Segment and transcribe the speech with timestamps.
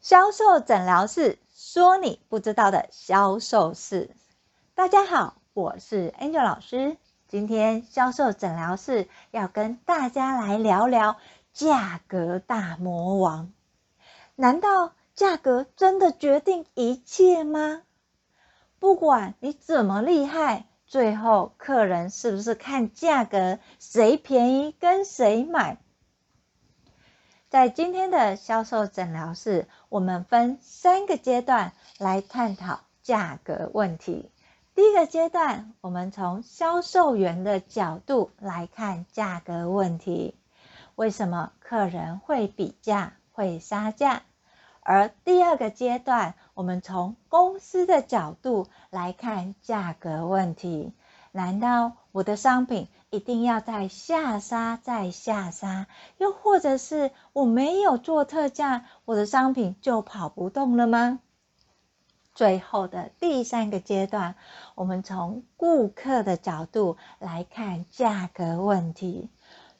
[0.00, 4.08] 销售诊疗室说你不知道的销售事。
[4.74, 6.96] 大家好，我是 Angel 老师。
[7.28, 11.18] 今天销售诊疗室要跟大家来聊聊
[11.52, 13.52] 价格大魔王。
[14.36, 17.82] 难道价格真的决定一切吗？
[18.78, 25.76] 不管你怎么厉害，最后客人是不是看价格，谁便宜跟谁买？
[27.50, 34.30] 在今天的销售诊疗室，我们分三个阶段来探讨价格问题。
[34.76, 40.36] 第一个阶段，我们从销售员的角度来看价格问题，
[40.94, 44.22] 为什么客人会比价、会杀价？
[44.82, 50.92] 而第二个阶段，我们从公司的角度来看价格问题。
[51.32, 55.86] 难道我的商品一定要再下杀、再下杀？
[56.16, 61.18] 又或者是我没有做特价，我的商品就跑不动了吗？
[62.34, 64.36] 最后的第三个阶段，
[64.76, 69.28] 我们从顾客的角度来看价格问题。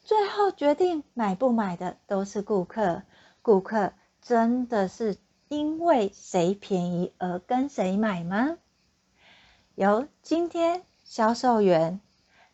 [0.03, 3.03] 最后决定买不买的都是顾客。
[3.41, 8.57] 顾客真的是因为谁便宜而跟谁买吗？
[9.75, 10.83] 由今天。
[11.03, 11.99] 销售员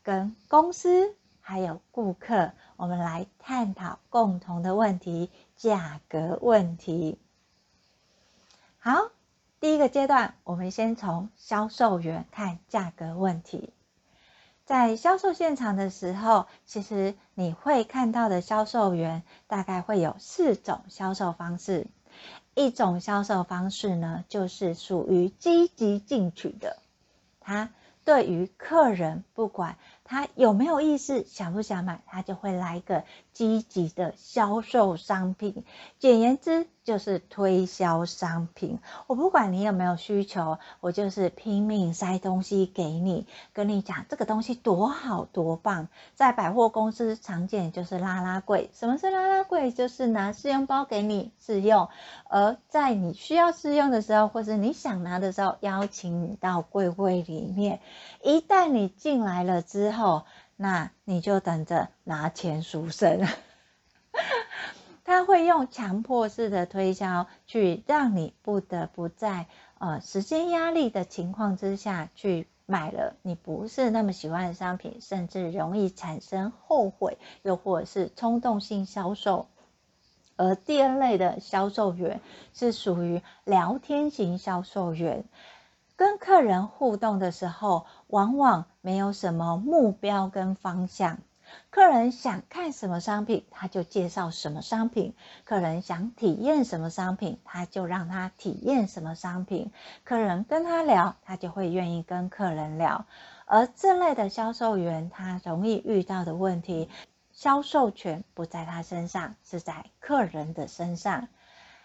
[0.08, 7.19] 跟公司还有顾客，我们来探讨共同的问题——价格问题。
[8.80, 9.11] 好，
[9.59, 13.73] 第一个阶段，我们先从销售员看价格问题。
[14.64, 21.86] 在销售现场的时候，其实你会看到的销售员大概会有四种销售方式。
[22.55, 26.77] 一种销售方式呢，就是属于积极进取的，
[27.42, 27.71] 他。
[28.05, 29.77] 对于客人，不管
[30.08, 35.66] 他有没有意思，想不想买，他就会来一个积极的销售商品。
[35.99, 38.80] 简言之，就是推销商品。
[39.07, 45.89] 我不管你有没有需求，我就是拼命塞东西给你，跟你讲这个东西多好多棒。
[46.15, 48.70] 在百货公司常见就是拉拉柜。
[48.73, 49.73] 什么是拉拉柜？
[49.73, 51.89] 就是拿试用包给你试用，
[52.30, 57.81] 而在你需要试用的时候，或是你想拿的时候，邀请你到柜柜里面。
[58.23, 60.23] 一旦你进来了之后，
[60.55, 63.27] 那你就等着拿钱赎身。
[65.07, 69.47] 他会用强迫式的推销，去让你不得不在
[69.77, 79.47] 呃时间压力的情况之下去买了你不是那么喜欢的商品，甚至容易产生后悔，又或者是冲动性销售。
[80.35, 82.19] 而第二类的销售员
[82.53, 85.23] 是属于聊天型销售员，
[85.95, 91.19] 跟客人互动的时候，往往没有什么目标跟方向。
[91.77, 95.11] 客人想看什么商品，他就介绍什么商品；
[95.45, 99.71] 客人想体验什么商品，他就让他体验什么商品。
[100.04, 103.05] 客人跟他聊，他就会愿意跟客人聊。
[103.45, 106.89] 而这类的销售员，他容易遇到的问题，
[107.32, 111.27] 销售权不在他身上，是在客人的身上。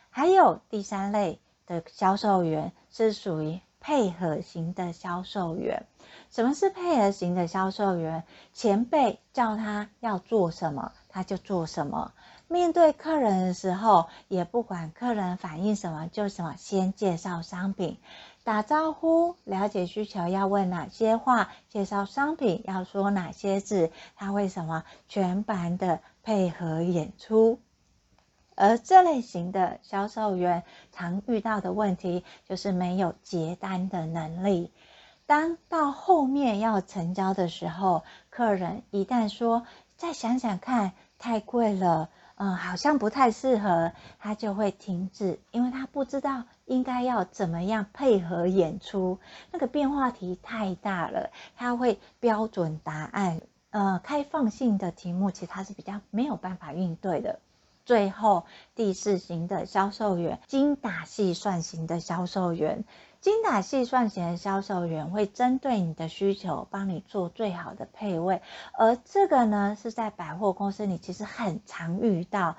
[0.09, 5.85] 还有第三类的销售员，是属于配合型的销售员。
[6.31, 8.25] 什么是配合型的销售员？
[8.55, 12.13] 前辈叫他要做什么，他就做什么。
[12.49, 17.99] 面对客人的时候，也不管客人反映什么，就什么，先介绍商品，
[18.45, 27.59] 打招呼，了解需求要问哪些话，介绍商品要说哪些字，他会什么全盘的配合演出。
[28.55, 34.73] 而这类型的销售员常遇到的问题，就是没有结单的能力。
[35.27, 39.65] 当到后面要成交的时候，客人一旦说
[39.97, 49.21] 再想想看，太贵了，嗯，好像不太适合，他就会停止，因为他不知道应该要怎么样配合演出，
[49.53, 53.41] 那个变化题太大了，他会标准答案，
[53.71, 57.39] 呃，开放性的题目其实他是比较没有办法应对的。
[57.85, 58.45] 最后
[58.75, 62.85] 第四型的销售员，精打细算型的销售员。
[63.21, 68.43] 精打细算型的销售员会针对你的需求，帮你做最好的配位，
[68.73, 72.57] 而这个呢，是在百货公司里其实很常遇到。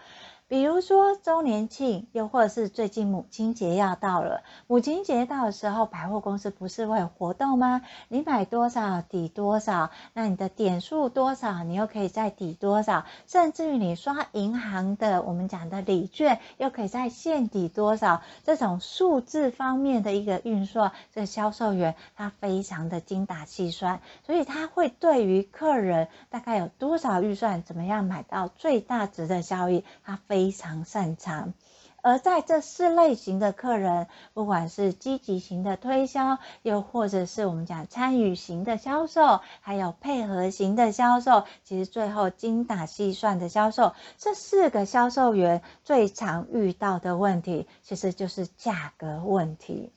[0.50, 7.82] 比如说周年庆，又或者是最近母亲节要到了，母亲节到的时候，百货公司不是会有活动吗？
[8.08, 30.20] 你买多少抵多少，那你的点数多少，你又可以再抵多少，甚至于你刷银行的我们讲的礼券，又可以再现抵多少，这种数字方面的一个运算，这个销售员他非常的精打细算，所以他会对于客人大概有多少预算，怎么样买到最大值的效益，他。
[30.34, 31.54] 非常擅长，
[32.02, 49.92] 而在这四类型的客人，不管是积极型的推销，又或者是我们讲参与型的销售，还有配合型的销售，其实最后精打细算的销售，这四个销售员最常遇到的问题，其实就是价格问题。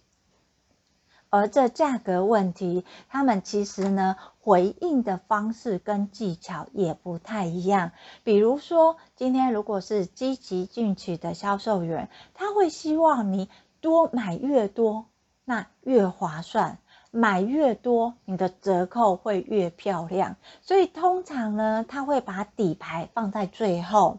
[1.37, 7.93] 而这价格问题，他们其实呢，回应的方式跟技巧也不太一样。
[8.25, 13.51] 比如说，今天如果是积极进取的销售员，他会希望你
[13.81, 15.07] 多买越多，
[15.45, 16.79] 那越划算；
[17.11, 20.37] 买越多，你的折扣会越漂亮。
[20.63, 24.19] 所以通常呢，他会把底牌放在最后。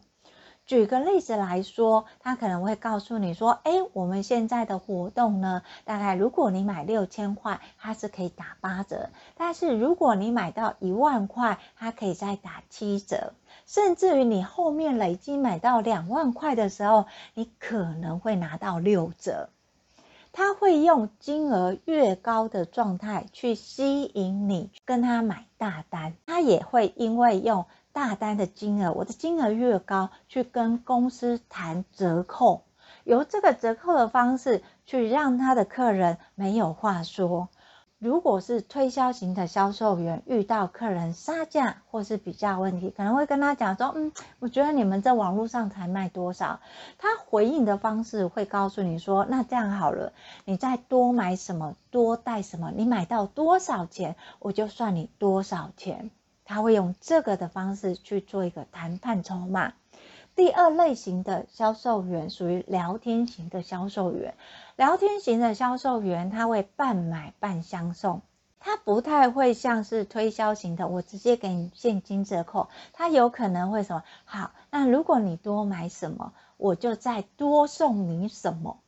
[0.67, 13.31] 举个例子来说，他可能会告诉你说：“哎，我们现在的活动呢，大概如果你买六千块，它是可以打八折；但是如果你买到一万块，它可以再打七折。
[13.65, 19.47] 甚至于你后面累积买到两万块的时候，你可能会拿到六折。”
[20.33, 27.65] 他会用金额越高的状态去吸引你跟他买大单，他也会因为用。
[27.97, 32.61] 大单的金额，我的金额越高，去跟公司谈折扣，
[33.03, 37.49] 由这个折扣的方式去让他的客人没有话说。
[37.97, 46.59] 如果是推销型的销售员，遇到客人杀价或是比较问题，可能会跟他讲说：“嗯，我觉得你们在网络上才卖多少？”
[46.99, 50.13] 他回应的方式会告诉你说：“那这样好了，
[50.45, 56.11] 你再多买什么，多带什么，你买到多少钱，我就算你多少钱。”
[56.47, 59.73] 他会用这个的方式去做一个谈判筹码。
[60.33, 64.33] 第二类型的销售员属于聊天型的销售员，
[64.77, 68.21] 聊天型的销售员他会半买半相送，
[68.59, 74.03] 他不太会像是推销型的，我直接给你现金折扣，他有可能会什么？
[74.23, 78.79] 好，那如果你多买什么，我就再多送你什么。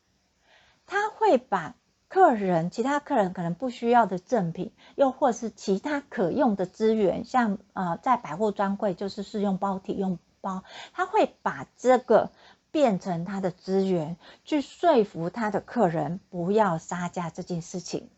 [0.85, 1.75] 他会把。
[2.09, 12.31] 客人，其他客人可能不需要的赠品，又或是其他可用的资源，像呃，在百货专柜就是试用包、体用包，他会把这个
[12.71, 18.09] 变成他的资源，去说服他的客人不要杀价这件事情，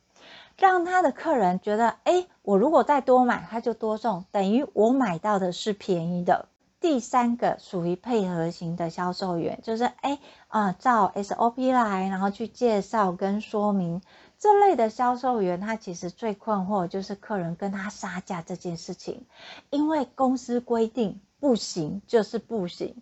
[0.57, 6.47] 让他的客人觉得，诶，我如果再多买，他就多送，等于我买到的是便宜的。
[6.81, 14.01] 第三个属于配合型的销售员，就是哎啊、照 SOP 来，然后去介绍跟说明
[14.39, 19.25] 这类的销售员，他其实最困惑就是客人跟他杀价这件事情，
[19.69, 22.95] 因为公司规定不行就是不行，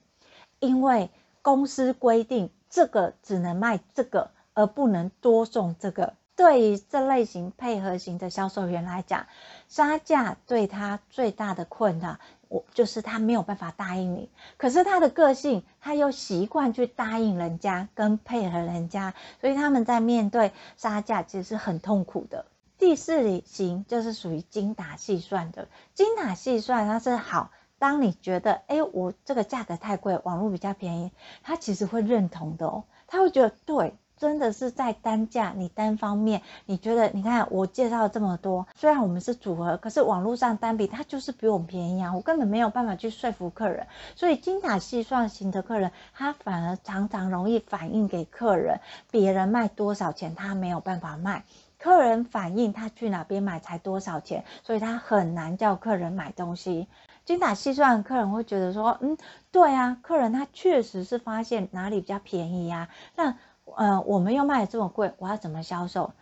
[0.59, 1.09] 因为
[1.41, 6.15] 公司规定这个只能卖这个，而不能多送这个。
[6.35, 9.27] 对于这类型配合型的销售员来讲，
[9.67, 12.17] 杀价对他最大的困扰。
[12.49, 22.45] 我就是他没有办法答应你，可是他的个性，他又习惯去答应人家跟配合人家，所以他们在面对杀价其实是很痛苦的。
[22.77, 31.11] 第四类型就是属于精打细算的，精打细算它是好，当你觉得哎，我这个价格太贵，网络比较便宜，
[31.43, 33.95] 他其实会认同的哦，他会觉得对。
[34.19, 43.87] 真的是在单价，你单方面，你觉得，你看我介绍了这么多，虽然我们是组合，可是网络上单笔它就是比我们便宜啊，我根本没有办法去说服客人，
[44.17, 51.45] 所以精打细算型的客人，他反而常常容易反映给客人，别人卖多少钱他没有办法卖，
[51.79, 56.89] 客人反映他去哪边买才多少钱，所以他很难叫客人买东西。
[57.23, 59.17] 精打细算，客人会觉得说，嗯，
[59.51, 63.37] 对啊，客人他确实是发现哪里比较便宜呀，那。
[63.75, 66.13] 呃，我们又卖的这么贵，我要怎么销售？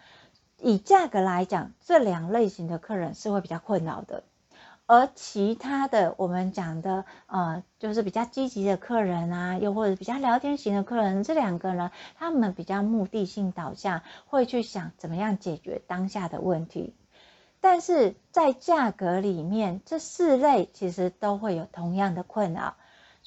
[0.60, 4.24] 以价格来讲，这两类型的客人是会比较困扰的。
[4.86, 16.96] 而其他的，我们讲的，呃，就是比较积极的客人啊，又或者比较聊天型的客人，这两个呢，他们比较目的性导向，会去想怎么样解决当下的问题。
[17.60, 22.76] 但是在价格里面，这四类其实都会有同样的困扰。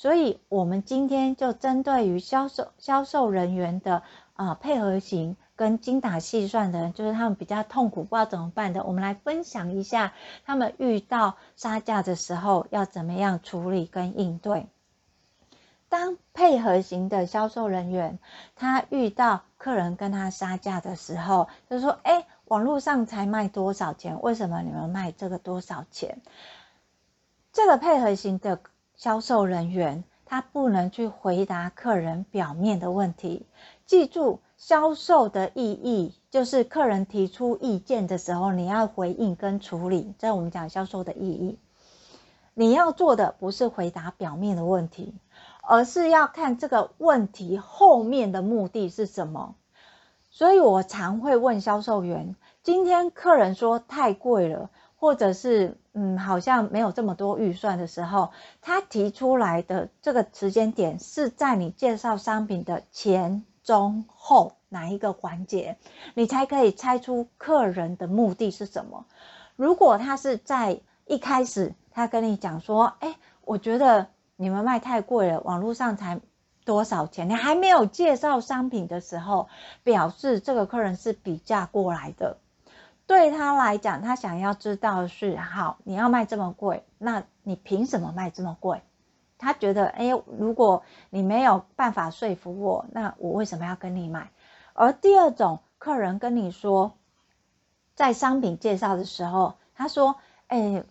[0.01, 4.03] 所以，我们今天就针对于销售销售人员的
[4.33, 10.15] 啊、配合型跟精打细算的人，就是他们比较痛苦，不知道怎么办的，我们来分享一下
[10.47, 14.69] 他们遇到杀价的时候要怎么样处理跟应对。
[15.91, 18.19] 当配合型的销售人员，
[18.57, 24.23] 他遇到客人跟他杀价的时候，就说：“哎，网络上才卖多少钱？
[24.23, 26.23] 为什么你们卖这个多少钱？”
[27.53, 28.59] 这个配合型的。
[29.01, 33.47] 销售人员他不能去回答客人表面的问题。
[33.87, 40.13] 记住，销售的意义就是客人提出意见的时候，你要回应跟处理。
[40.19, 41.59] 这我们讲销售的意义。
[42.53, 45.15] 你要做的不是回答表面的问题，
[45.63, 49.55] 而是要看这个问题后面的目的是什么。
[50.31, 58.31] 所以我常会问销售员：今天客人说太贵了，或者是嗯，好像没有这么多预算的时候，
[58.63, 65.77] 他提出来的这个时间点是在你介绍商品的前、中、后哪一个环节，
[66.15, 69.05] 你才可以猜出客人的目的是什么。
[69.57, 74.07] 如果他是在一开始，他跟你讲说：“哎，我觉得
[74.37, 76.21] 你们卖太贵了，网络上才
[76.65, 79.49] 多少钱？”你还没有介绍商品的时候，
[79.83, 82.39] 表示这个客人是比价过来的。
[83.11, 88.83] 对他来讲，他想要知道是：好，你要卖这么贵，那你凭什么卖这么贵？
[89.37, 94.31] 他觉得：哎，如果你没有办法说服我，那我为什么要跟你买？
[94.75, 96.93] 而第二种客人跟你说，
[97.97, 100.15] 在商品介绍的时候，他说
[100.47, 100.85] ：“哎。”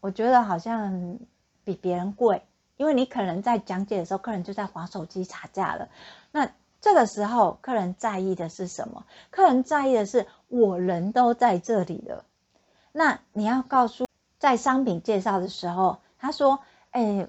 [0.00, 1.18] 我觉得好像
[1.64, 2.42] 比别人贵，
[2.76, 5.88] 因为你可能在讲解的时候，客人就在划手机查价了。
[6.30, 6.50] 那
[6.84, 9.06] 这个时候，客人在意的是什么？
[9.30, 12.26] 客人在意的是我人都在这里了。
[12.92, 14.04] 那你要告诉，
[14.38, 16.58] 在商品介绍的时候，他说
[16.92, 17.26] ：“哎，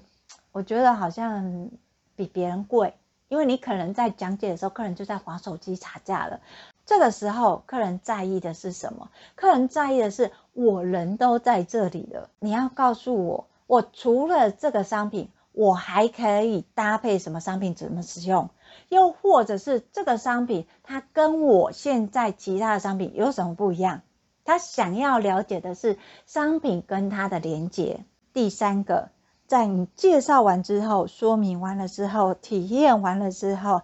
[0.52, 1.70] 我觉得好像
[2.16, 2.92] 比别人贵，
[3.28, 6.40] 因为你可能在讲解的时候，客人就在划手机查价了。”
[6.84, 9.08] 这个时候，客人在意的是什么？
[9.36, 12.28] 客人在意的是我人都在这里了。
[12.40, 18.50] 你要告诉我，我除了这个商品，我还可以搭配什么商品怎么使用？
[18.88, 24.02] 又或者是这个商品，它跟我现在其他的商品有什么不一样？
[24.44, 28.04] 他想要了解的是商品跟它的连接。
[28.32, 29.10] 第三个，
[29.46, 33.82] 在你介绍完之后，说明完了之后，体验完了之后，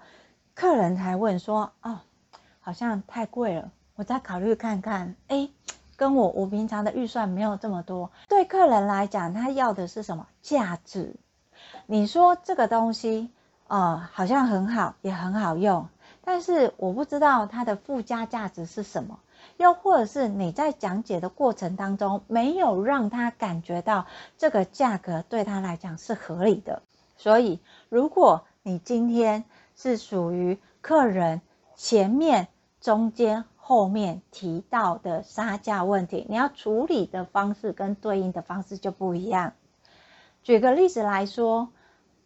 [0.54, 2.00] 客人才问说：“哦。”
[2.64, 5.16] 好像太贵了，我再考虑看看。
[5.26, 5.50] 诶，
[5.96, 8.12] 跟我我平常的预算没有这么多。
[8.28, 10.28] 对客人来讲，他要的是什么？
[10.42, 11.16] 价值。
[11.86, 13.32] 你说这个东西，
[13.72, 15.88] 呃，好像很好，也很好用，
[16.24, 19.18] 但是我不知道它的附加价值是什么。
[19.56, 26.82] 又或者是你在讲解的过程当中，没有让他感觉到这个价格对他来讲是合理的。
[27.16, 31.40] 所以，如果你今天是属于客人
[31.74, 32.48] 前面。
[32.82, 39.52] 中间后面提到的杀价问题，你要处理的方式跟对应的方式就不一样。
[40.42, 41.68] 举个例子来说，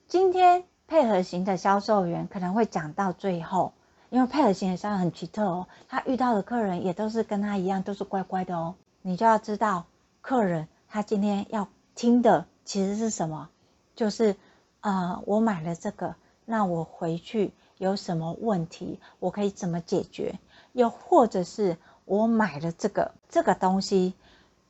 [0.09, 3.73] 今天配合型的销售员可能会讲到最后，
[4.11, 8.75] 因为配合型的销售很奇特哦，他遇到的客人也都是跟他一样，都是乖乖的哦。
[9.02, 9.87] 你就要知道，
[10.21, 13.49] 客人他今天要听的其实是什么，
[13.95, 14.37] 就是
[14.81, 16.14] 呃，我买了这个，
[16.45, 20.38] 那我回去有什么问题，我可以怎么解决？
[20.73, 24.14] 又或者是我买了这个这个东西，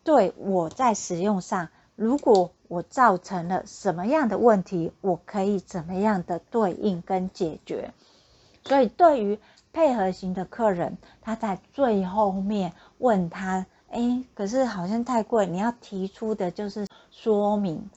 [0.05, 7.91] 对我在使用上，如果我造成了什么样的问题，我可以怎么样的对应跟解决？
[8.65, 9.39] 所以对于
[9.73, 17.89] 配合型的客人，他在最后面问他，诶，可是好像太贵，你要提出的就是说明。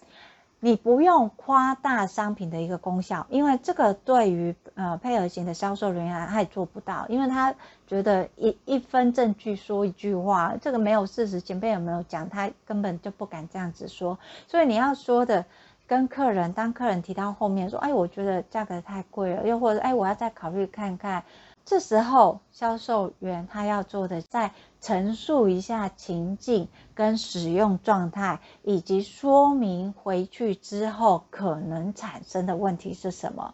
[0.61, 7.55] 你不用夸大商品的一个功效，因为这个对于呃配合型的销售人员他也做不到，因为他
[7.87, 14.19] 觉得一一分证据说一句话，这个没有事实，前辈有没有讲，他根本就不敢这样子说。
[14.47, 15.45] 所以你要说的
[15.87, 21.23] 跟客人，当客人提到后面说，哎，我觉得价格太贵了，又或者哎，我要再考虑看看。
[21.69, 33.53] 这时候，销售员他要做的，再陈述一下情境跟使用状态，以及说明回去之后可能产生的问题是什么。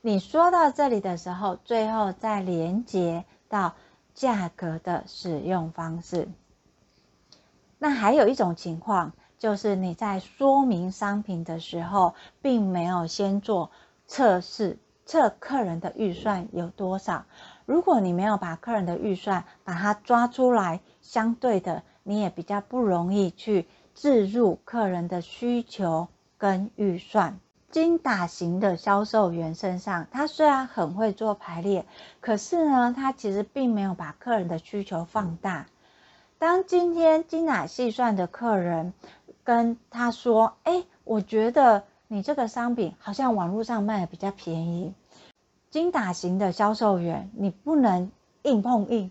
[0.00, 3.74] 你说到这里的时候，最后再连接到
[4.14, 6.30] 价格的使用方式。
[7.78, 13.70] 那还有一种情况，就是你在说明商品的时候，并没有先做
[14.06, 14.78] 测试。
[15.12, 17.26] 测客人的预算有多少？
[17.66, 27.38] 如果你没有把客人的预算把它抓出来，相对的你也比较不容易去置入客人的需求跟预算。
[27.70, 31.84] 精打型的销售员身上，他虽然很会做排列，
[32.22, 35.66] 可是呢，他其实并没有把客人的需求放大。
[36.38, 38.94] 当今天精打细算的客人
[39.44, 44.94] 跟他说：“哎，我觉得你这个商品好像网络上卖的比较便宜。”
[45.72, 48.12] 精打型的销售员，你不能
[48.42, 49.10] 硬碰硬，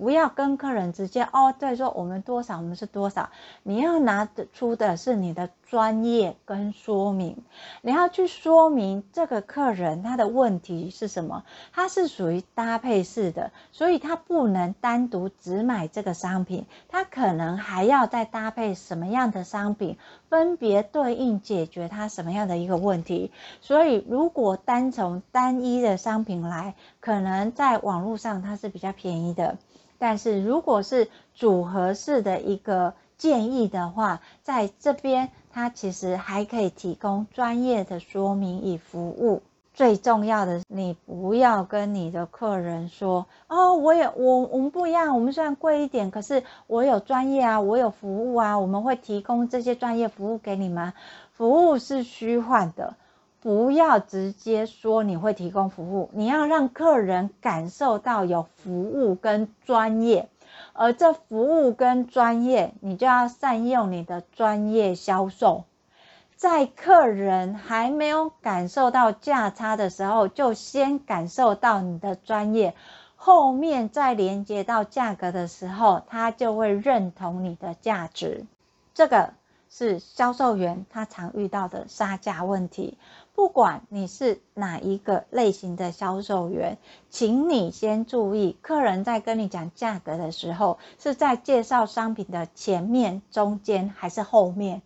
[0.00, 3.28] 不要跟客人直接哦，对说我们多少，我们是多少。
[3.62, 7.36] 你要拿得出的是你的专业跟说明。
[7.82, 19.98] 你要去说明这个客人他的问题是什么，他是属于搭配式的，所以他不能单独只买这个商品，他可能还要再搭配什么样的商品，
[20.30, 23.32] 分别对应解决他什么样的一个问题。
[23.60, 29.58] 所以如果单从单一的商品来，可能在网络上它是比较便宜的。
[30.00, 39.42] 但是如果是组合式的一个建议的话，在这边它其实还可以提供专业的说明与服务。
[39.72, 50.92] 最重要的，你不要跟你的客人说哦，我也我我们不一样，我们虽然贵一点，可是我有专业啊，我有服务啊，我们会提供这些专业服务给你们。
[51.32, 52.94] 服务是虚幻的。
[53.40, 60.28] 不要直接说你会提供服务，你要让客人感受到有服务跟专业，
[60.74, 65.64] 而这服务跟专业，你就要善用你的专业销售，
[66.36, 72.74] 在客人还没有感受到价差的时候，就先感受到你的专业，
[73.16, 78.44] 后面再连接到价格的时候，他就会认同你的价值。
[78.92, 79.32] 这个
[79.70, 82.98] 是销售员他常遇到的杀价问题。
[83.40, 86.76] 不管你是哪一个类型的销售员，
[87.08, 94.82] 请你先注意，客人在跟你讲价格的时候，是在介绍商品的前面、中间还是后面？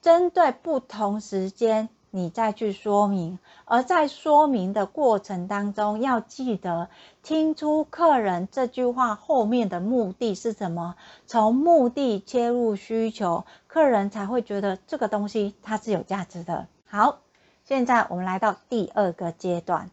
[0.00, 3.38] 针对不同时间，你再去说明。
[3.66, 6.88] 而在说明的过程当中，要记得
[7.22, 10.94] 听出客人这句话后面的目的是什么，
[11.26, 16.66] 从目的切入需求，客人才会觉得这个东西它是有价值的。
[16.86, 17.18] 好。
[17.66, 19.90] 现在我们来到第二个阶段，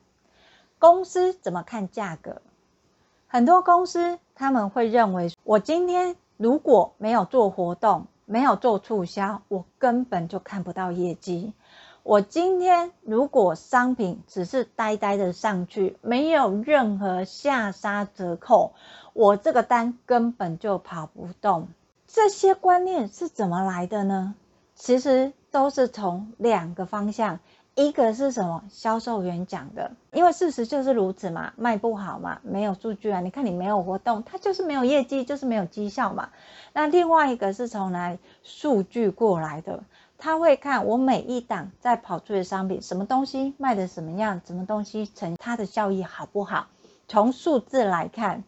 [0.78, 2.42] 公司怎么看价格？
[3.30, 11.54] 很多公司他们会认为，我今天如果没有做活动，没有做促销，我根本就看不到业绩。
[12.04, 18.74] 我今天如果商品只是呆呆的上去，没有任何下杀折扣，
[19.14, 21.70] 我这个单根本就跑不动。
[22.06, 24.36] 这些观念是怎么来的呢？
[24.76, 27.40] 其实都是从两个方向。
[27.76, 28.64] 一个是什么？
[28.70, 33.22] 销售员讲的，因为事实就是如此嘛，卖不好嘛，没有数据啊。
[33.22, 36.30] 你看你没有活动，它就是没有业绩，就是没有绩效嘛。
[36.74, 39.84] 那另外一个是从哪里数据过来的？
[40.18, 46.68] 他会看我每一档在跑出的商品，什么东西卖的什么样，什么东西成它的效益好不好？
[47.08, 48.44] 从数字来看。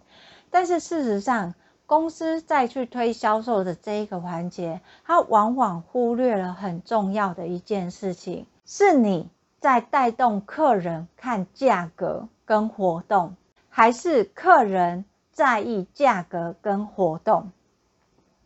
[0.52, 1.56] 但是事实上，
[1.88, 8.46] 公司再去推销售的这一个环节，它往往忽略了很重要的一件事情。
[8.65, 13.36] 是你在带动客人看价格跟活动，
[13.69, 17.52] 还是客人在意价格跟活动？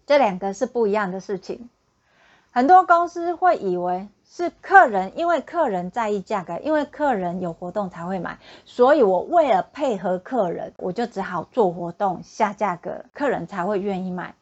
[0.06, 1.70] 这两个是不一样的事情。
[2.52, 14.34] 很多公司会以为是客人，因为客人在意价格，因为客人有活动才会买，所以我为了配合客人，我就只好做活动下价格，客人才会愿意买。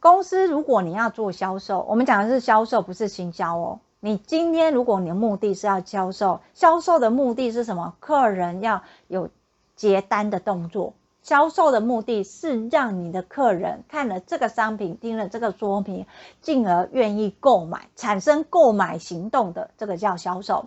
[0.00, 3.80] 公司如果你要做销售，我们讲的是销售，不是行销哦。
[4.04, 7.96] 你今天如果你的目的是要销售，销售的目的是什么？
[8.00, 9.30] 客人要有
[9.76, 10.92] 结单的动作。
[11.22, 16.04] 销售的目的是让你的客人看了这个商品，听了这个说明，
[16.42, 20.66] 进而愿意购买，产生购买行动的，这个叫销售。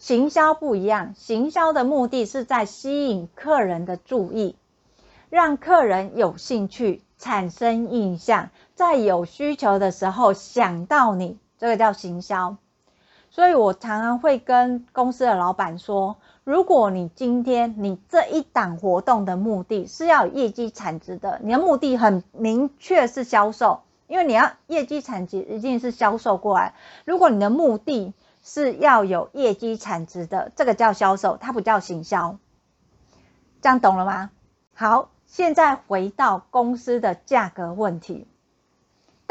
[0.00, 4.56] 行销不一样，行销的目的是在吸引客人的注意，
[5.30, 12.56] 让客人有兴趣，产生印象，在有需求的时候想到你，这个叫行销。
[13.34, 26.74] 所以我常常会跟公司的老板说，如果你今天你这一档活动的目的是要有业绩产值的，你的目的很明确是销售，因为你要业绩产值一定是销售过来。
[27.06, 32.36] 如果你的目的是要有业绩产值的，这个叫销售，它不叫行销。
[33.62, 34.30] 这样懂了吗？
[34.74, 38.26] 好，现在回到公司的价格问题。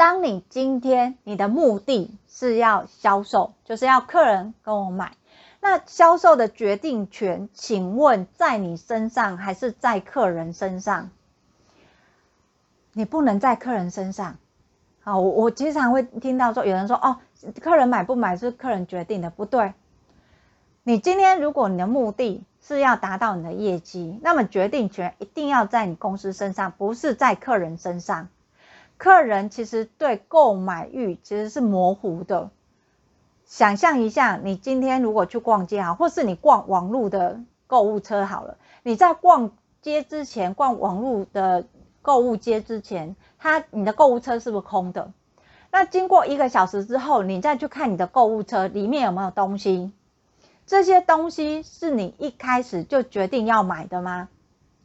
[0.02, 5.12] 当你今天你的目的是要销售，就是要客人跟我买，
[5.60, 11.10] 那销售的决定权，请问在你身上还是在客人身上？
[12.92, 14.38] 你不能在客人身上。
[15.02, 17.18] 好，我我经常会听到说，有人说哦，
[17.60, 19.72] 客人买不买是客人决定的，不对。
[20.82, 28.26] 你今天如果你的目的是要达到你的业绩，那么决定权一定要在你公司身上，不是在客人身上。
[29.02, 32.50] 客人其实对购买欲其实是模糊的。
[33.44, 41.64] 想象一下，你今天如果去逛街啊，或是你逛网络的购物车好了，你在逛街之前，逛网络的
[42.00, 45.10] 购物街之前，它你的购物车是不是空的？
[45.72, 49.90] 那经过一个小时之后，你再去看你的购物车里面有没有东西？
[50.64, 54.28] 这些东西是你一开始就决定要买的吗？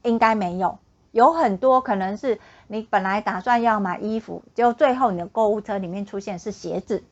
[0.01, 0.80] 应该没有，
[1.12, 7.03] 有很多可能是你本来打算要买衣服，就最后你的购物车里面出现是鞋子。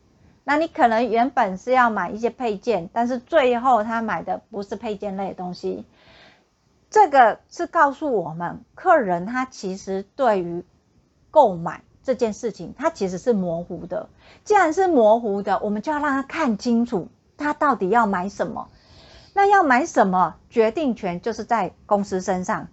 [0.44, 5.86] 那你可能原本是要买一些配件，但是最后他买的不是配件类的东西。
[6.92, 10.64] 这个是告诉我们，客人他其实对于
[11.32, 14.08] 购买这件事情，他其实是模糊的。
[14.44, 18.70] 既然是模糊的，我们就要让他看清楚，他到底要买什么。
[19.34, 22.68] 那要买什么，决定权就是在公司身上。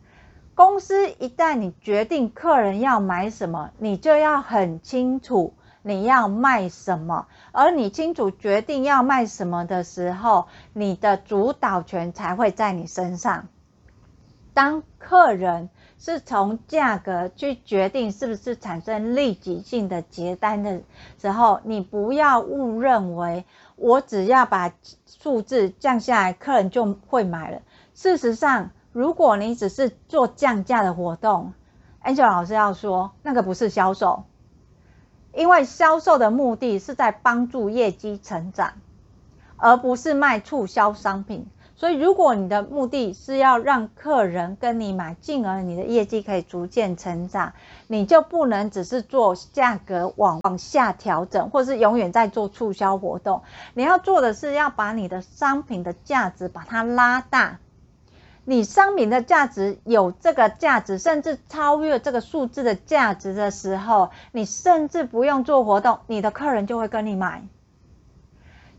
[0.54, 5.54] 公司一旦你决定客人要买什么，你就要很清楚。
[5.84, 13.48] 你要卖什么，而你清楚决定要卖什么的时候，你的主导权才会在你身上。
[14.54, 20.82] 当客人是从价格去决定是不是产生立即性的结单的
[21.20, 24.72] 时候，你不要误认为我只要把
[25.06, 27.60] 数字降下来，客人就会买了。
[27.94, 31.54] 事实上，如果你只是做降价的活动
[32.04, 34.24] ，Angel 老师要说，那个不是销售。
[35.34, 38.74] 因为销售的目的是在帮助业绩成长，
[39.56, 41.46] 而不是卖促销商品。
[41.74, 47.54] 所以，如果你的目的是要让客人跟你买，进而你的业绩可以逐渐成长，
[47.88, 53.42] 你就不能只是做价格往往下调整，或是永远在做促销活动。
[53.72, 57.58] 你要做的是要把你的商品的价值把它拉大。
[58.44, 67.42] 你商品的价值有这个价值，甚至超越这个数字的价值的时候，你甚至不用做活动，你的客人就会跟你买。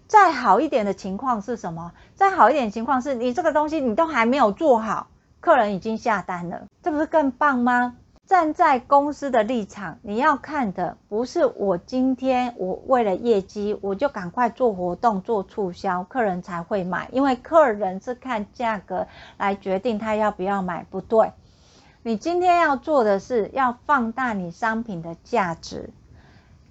[0.08, 1.93] 再好一点的情况是什么？
[2.15, 5.08] 再好一点情况是你这个东西你都还没有做好，
[5.39, 7.95] 客人已经下单了，这不是更棒吗？
[8.34, 17.08] 站在公司的立场，你要看的不是我今天我为了业绩，我就赶快做活动做促销，客人才会买。
[17.12, 19.06] 因为客人是看价格
[19.38, 21.32] 来决定他要不要买，不对。
[22.02, 25.91] 你今天要做的是要放大你商品的价值。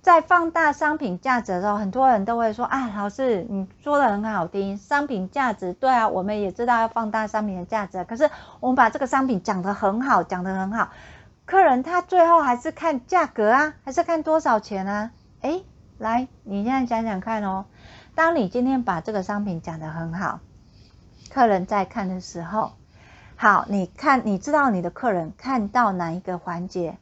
[0.01, 8.03] 在放大商品价值的时候，很多人都会说：“啊，老师，你说的很好听，商品价值对啊，我们也知道要放大商品的价值。
[8.03, 10.88] 可是我们把这个商品讲得很好，讲得很好。”
[11.44, 15.11] 客人他最后还是看价格啊，还是看多少钱啊？
[15.40, 15.64] 诶，
[15.98, 17.66] 来，你现在想想看哦。
[18.14, 20.40] 当你今天把这个商品讲得很好，
[21.31, 22.72] 客人在看的时候，
[23.37, 26.98] 好，你看，你知道你的客人看到哪一个环节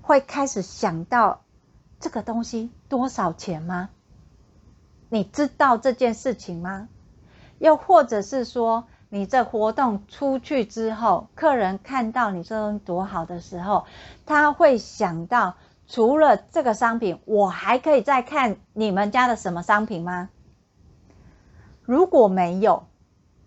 [0.00, 1.42] 会开始想到
[2.00, 3.90] 这个东西多少钱吗？
[5.10, 6.88] 你知道这件事情吗？
[7.58, 13.84] 又或者是说，你这活动出去之后，客人看到你这东西多好的时候，
[14.24, 20.30] 他会想到除了这个商品，我还可以再看你们家的什么商品吗？
[21.84, 22.84] 如果没有，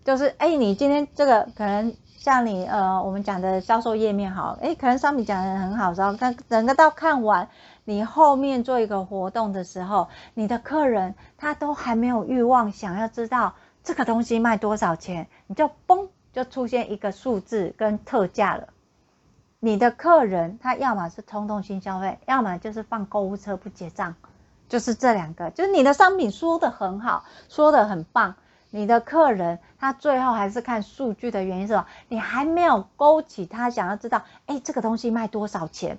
[0.04, 7.48] 就是哎，你今天这个可能像你呃，我们讲的销售页面好，哎，可能商品讲得很好然后，但整个到看完，
[7.82, 13.54] 你后面做一个活动的时候，你的客人他都还没有欲望想要知道。
[13.86, 15.28] 这个东西卖多少钱？
[15.46, 18.70] 你就嘣就出现一个数字跟特价了。
[19.60, 24.16] 你的客人他要么是冲动性消费，要么就是放购物车不结账，
[24.68, 25.50] 就是这两个。
[25.52, 28.34] 就是你的商品说得很好，说得很棒，
[28.70, 31.86] 你的客人他最后还是看数据的原因是什么？
[32.08, 35.96] 你还没有勾起他想要知道，哎，这个东西卖多少钱？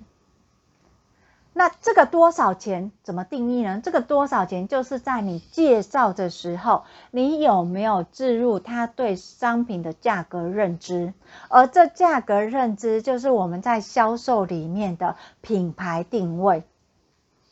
[1.58, 3.80] 那这个多少钱怎么定义呢？
[3.82, 11.12] 这个多少钱就是在你介绍的时候，你有没有置入他对商品的价格认知？
[11.48, 16.62] 而这价格认知就是我们在销售里面的品牌定位。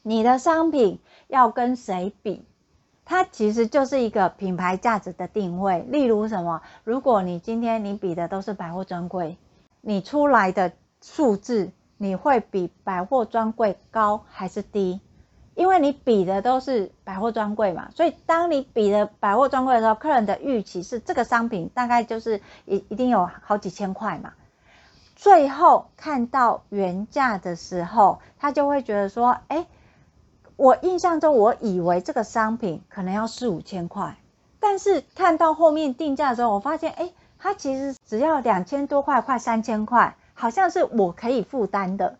[0.04, 2.44] 你的商品要跟谁比？
[3.04, 5.80] 它其实就是一个品牌价值的定位。
[5.80, 6.62] 例如什么？
[6.84, 9.36] 如果你今天你比的都是百货专柜，
[9.80, 10.70] 你出来的
[11.02, 11.72] 数字。
[11.98, 15.00] 你会比百货专柜高还是低？
[15.54, 24.34] 因为你比的都是百货专柜嘛，所以当你比的百货专柜的时候，客人的预期是这个商品大概就是一一定有好几千块嘛。
[25.14, 29.66] 最后看到原价的时候，他就会觉得说：哎，
[30.56, 34.18] 我印象中我以为这个商品可能要四五千块，
[34.60, 40.14] 但是看到后面定价的时候，我发现哎，它其实只要两千多块，快三千块。
[40.36, 42.18] 好像是我可以负担的。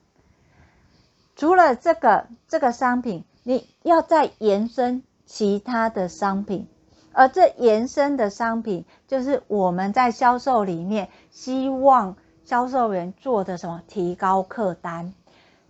[1.37, 6.66] 除了这个这个商品，你要再延伸其他的商品，
[7.12, 13.83] 而这延伸的商品就是我们在销售里面希望销售员做的什么？
[13.87, 15.12] 提高客单。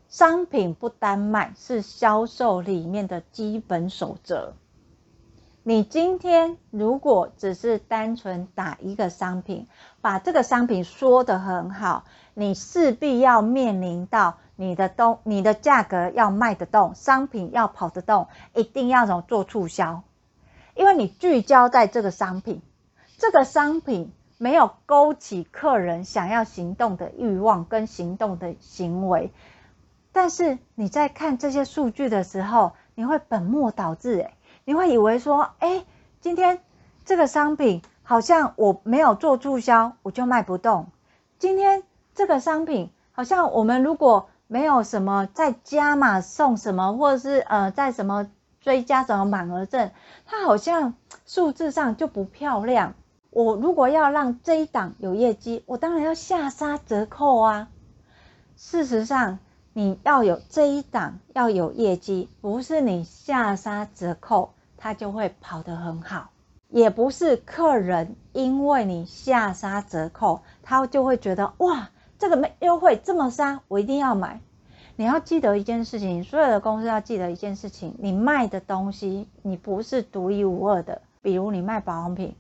[0.09, 4.55] 商品不单卖是销售里面的基本守则。
[5.69, 9.67] 你今天如果只是单纯打一个商品，
[10.01, 20.05] 把这个商品说得很好，你势必要面临到你的东，你的价格要卖得动，商品要跑得动，一定要怎么做促销？
[20.77, 22.63] 因为你聚焦在这个商品，
[23.19, 29.33] 这个商品没有勾起客人想要行动的欲望跟行动的行为，
[30.13, 34.33] 但是你在看这些数据的时候，你会本末倒置，诶
[34.69, 35.85] 你会以为说，哎，
[36.21, 36.59] 今天
[37.05, 40.89] 这个商品好像我没有做促销，我就卖不动。
[41.39, 41.85] 今天
[42.17, 48.29] 这个商品好像我们如果没有什么再加码送什么，或者是呃在什么
[48.61, 49.93] 追加什么满额赠，
[50.25, 50.95] 它好像
[51.27, 52.95] 数字上就不漂亮。
[53.31, 57.69] 我如果要让这一档有业绩，我当然要下杀折扣啊。
[58.57, 59.39] 事实上，
[59.73, 64.55] 你要有这一档要有业绩，不是你下杀折扣。
[64.87, 66.31] 他就会跑得很好，
[66.69, 74.41] 也不是客人因为你下杀折扣，他就会觉得哇，这个没优惠这么杀，我一定要买。
[74.95, 81.03] 你要记得一件事情，所有的公司要记得一件事情，你卖的东西你不是独一无二的。
[81.21, 82.37] 比如你卖保养品，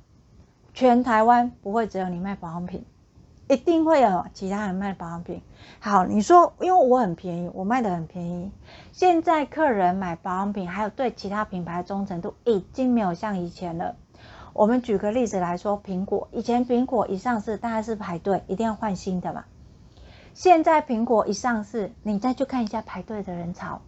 [0.72, 2.84] 全台湾不会只有你卖保养品。
[3.48, 5.40] 一定会有其他人卖保养品。
[5.78, 8.50] 好，你说，因为我很便宜，我卖的很便宜。
[8.92, 13.94] 现在客人买保养品，还有对其他品牌的忠诚度已经没有像以前了。
[14.52, 19.44] 我们举个例子来说，苹果以前苹果一上市，大家是排队，一定要换新的嘛。
[20.34, 23.80] 现在苹果一上市，你再去看一下排队的人潮，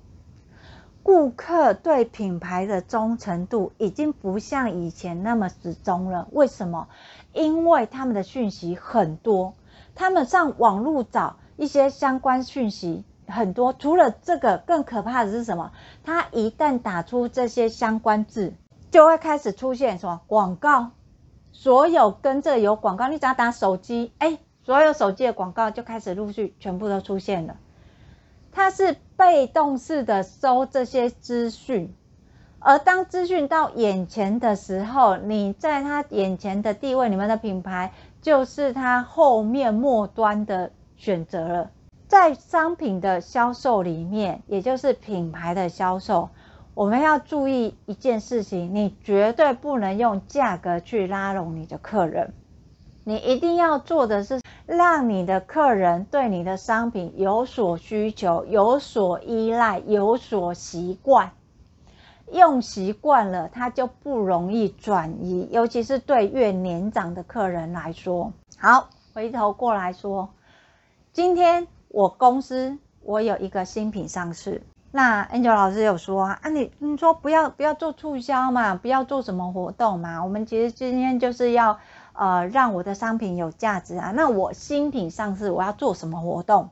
[1.03, 6.29] 顾客对品牌的忠诚度已经不像以前那么始终了。
[6.33, 6.89] 为什么？
[7.33, 9.55] 因为他们的讯息很多，
[9.95, 13.73] 他们上网络找一些相关讯息很多。
[13.73, 15.73] 除了这个，更可怕的是什么？
[16.05, 18.53] 他一旦打出这些相关字，
[18.91, 20.91] 就会开始出现什么广告。
[21.53, 27.57] 所有跟这个有广告，你只要打手机，哎，所有手机的广告就开始陆续全部都出现了。
[28.53, 31.95] 它是被动式的收这些资讯。
[32.61, 41.71] 而当资讯到眼前的时候，你在他眼前的地位，你们的品牌就是他后面末端的选择了。
[42.09, 46.31] 在商品的销售里面，也就是品牌的销售，
[46.75, 52.33] 我们要注意一件事情：你绝对不能用价格去拉拢你的客人，
[53.09, 61.31] 你一定要做的是让你的客人对你的商品有所需求、有所依赖、有所习惯。
[62.31, 68.35] 用习惯了，他就不容易转移，尤其是对越年长的客人来说。
[68.59, 70.29] 好，回头过来说，
[71.15, 81.79] 今天我公司我有一个新品上市，那 Angel 老师有说啊，啊你你说不要不要做促销嘛，不要做什么活动嘛，我们其实今天就是要
[82.19, 84.11] 呃让我的商品有价值啊。
[84.11, 86.71] 那我新品上市，我要做什么活动？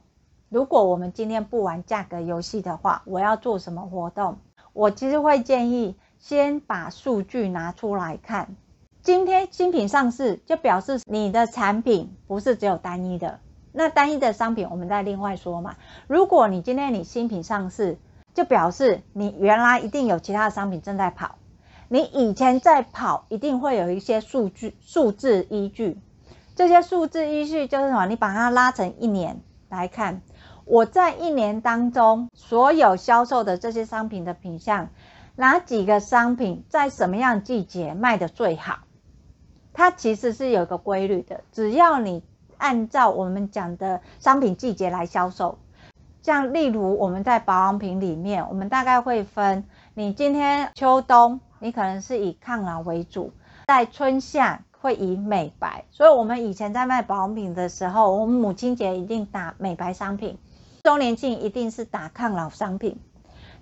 [0.48, 4.38] 如果我们今天不玩价格游戏的话，我要做什么活动？
[4.72, 8.56] 我其实会建议先把数据拿出来看。
[9.02, 13.38] 今天新品上市，就表示你的产品不是只有单一的。
[13.72, 15.76] 那单一的商品，我们再另外说嘛。
[16.08, 17.98] 如果你今天你新品上市，
[18.34, 21.36] 就表示你原来一定有其他的商品正在跑。
[21.88, 25.98] 你以前在跑，一定会有一些数据、数字依据。
[26.54, 28.06] 这些数字依据就是什么？
[28.06, 30.22] 你把它拉成一年来看。
[30.64, 34.88] 我在一年当中所有销售的这些商品的品项，
[35.36, 38.80] 哪几个商品在什么样季节卖得最好？
[39.72, 42.24] 它其实是有一个规律的，只要你
[42.56, 45.58] 按照我们讲的商品季节来销售，
[46.22, 53.32] 像例如我们在保养品里面，我们大概会分，你今天秋冬你可能是以抗老为主，
[53.66, 60.38] 在春夏会以美白，所以我们以前在卖保养品的时候，我们母亲节一定打美白商品。
[60.84, 63.00] 周年庆一定是打抗老商品，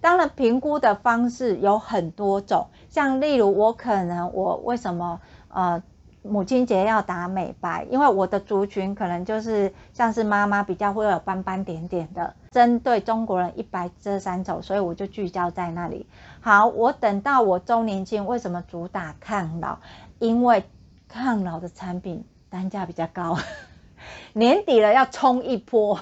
[0.02, 5.82] 当然评估的方式有很多种，像例如我可能我为什么呃
[6.20, 7.86] 母亲节要打美白？
[7.90, 16.06] 因为我的族群可能就是像是妈妈比较会有斑斑点点的，针对中国人一白遮三丑，所以我就聚焦在那里。
[16.44, 19.78] 好，我等到我周年庆为什么主打抗老？
[20.18, 20.64] 因为
[21.08, 23.38] 抗老的产品单价比较高，
[24.34, 26.00] 年底了要冲一波。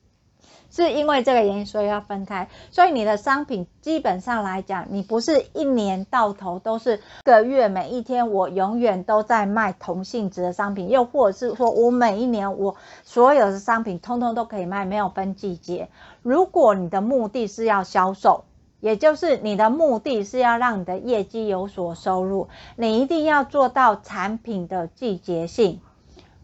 [0.72, 2.48] 是因为这个原因，所以要分开。
[2.70, 15.90] 所以你的商品基本上来讲，你不是一年到头都是个月每一天，我永远都在卖同性质的商品，又或者是说我每一年我所有的商品通通都可以卖，没有分季节。
[16.22, 18.44] 如果你的目的是要销售，
[18.80, 25.80] 也就是你的目的是要让你的业绩有所收入，你一定要做到产品的季节性。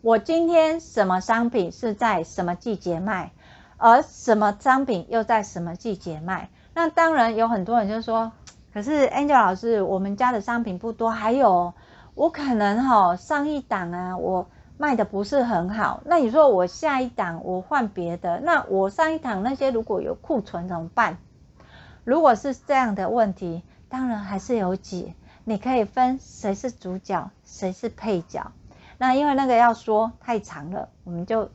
[0.01, 3.33] 我今天什么商品是在什么季节卖？
[3.77, 6.51] 而什么商品又在什么季节卖？
[6.75, 8.33] 那当然有很多人就说，
[8.73, 11.75] 可是 Angel 老师，我们家的商品不多，还有
[12.14, 14.47] 我可能哈上一档啊，我
[14.79, 16.01] 卖的不是很好。
[16.05, 21.18] 那你说我下一档我换别的，那我上一档那些如果有库存怎么办？
[22.05, 28.53] 如果是这样的问题，当然还是有解，你可以分谁是主角，谁是配角。
[28.99, 31.51] 那因为那个要说太长了，我们就。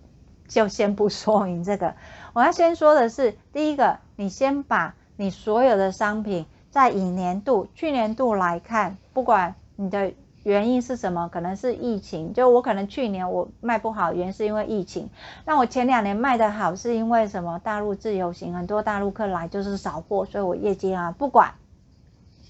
[0.49, 1.95] 就先不说明这个，
[2.31, 10.13] 我要先说的是，第一个，你先把你所有的商品，在以年度、去年度来看，不管你的
[10.47, 15.09] 原因是什么，可能是疫情，就我可能去年我卖不好，原因是因为疫情，
[15.43, 17.59] 那我前两年卖得好，是因为什么？
[17.59, 21.53] 大陆自由行，很多大陆客来就是扫货，所以我业绩啊，不管。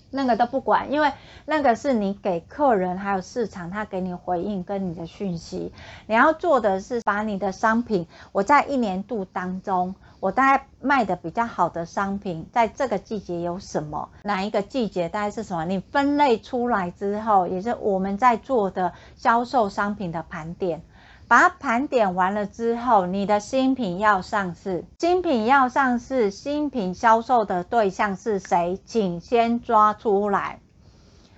[0.09, 1.11] 那个都不管，因为
[1.45, 5.73] 那个是你给客人还有市场他给你回应跟你的讯息。
[6.05, 14.09] 你要做的是把你的商品，我在一年度当中，我大概卖的比较好的商品，在这个季节有什么？
[14.23, 15.65] 哪一个季节大概是什么？
[15.65, 20.83] 你分类出来之后，也是我们在做的销售商品的盘点。
[21.27, 28.79] 把它盘点完了之后，你的新品要上市，新品要上市，新品销售的对象是谁？
[28.85, 30.59] 请先抓出来。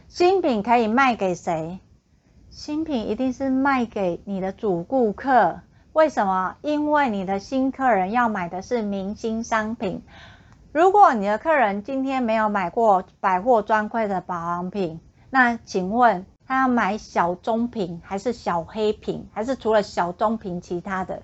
[0.08, 1.80] 新品可以卖给谁？
[2.52, 5.62] 新品一定是卖给你的主顾客。
[5.94, 6.56] 为什么？
[6.62, 10.04] 因为你的新客人要买的是明星商品。
[10.72, 15.00] 如果你的客人今天没有买过百货专柜的保养品，
[15.30, 16.26] 那请问？
[16.48, 21.24] 他要买小中瓶还是小黑瓶，还是除了小中瓶其他的？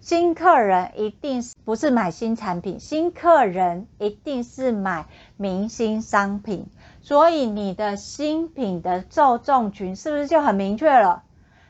[0.00, 6.66] 新客人一定是不是买新产品，新客人一定是买明星商品。
[7.02, 11.23] 所以你的新品的受众群是不是就很明确了？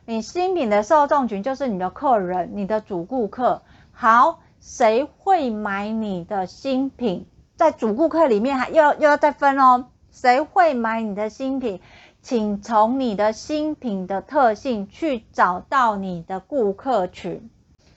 [0.07, 3.63] 你新品的受众群就是你的客人，你的主顾客。
[3.91, 7.27] 好，谁会买你的新品？
[7.57, 11.81] 在主顾客里面还又又要再分哦，谁会买你的新品？
[12.21, 17.49] 请从你的新品的特性去找到你的顾客群。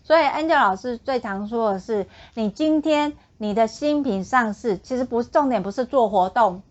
[0.04, 6.62] 所以 Angel 老师最常说的是，你今天你的新品上市，其实不是重点，不是做活动，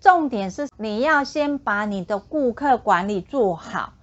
[0.00, 3.94] 重点是你要先把你的顾客管理做好。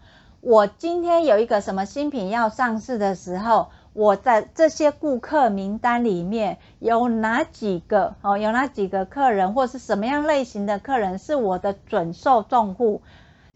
[0.42, 3.70] 我今天有一个什么新品要上市的时候。
[3.94, 8.38] 我在这些顾客名单里面有哪几个哦？
[8.38, 13.02] 有哪几个客人，或是什么样类型的客人是我的准受众户？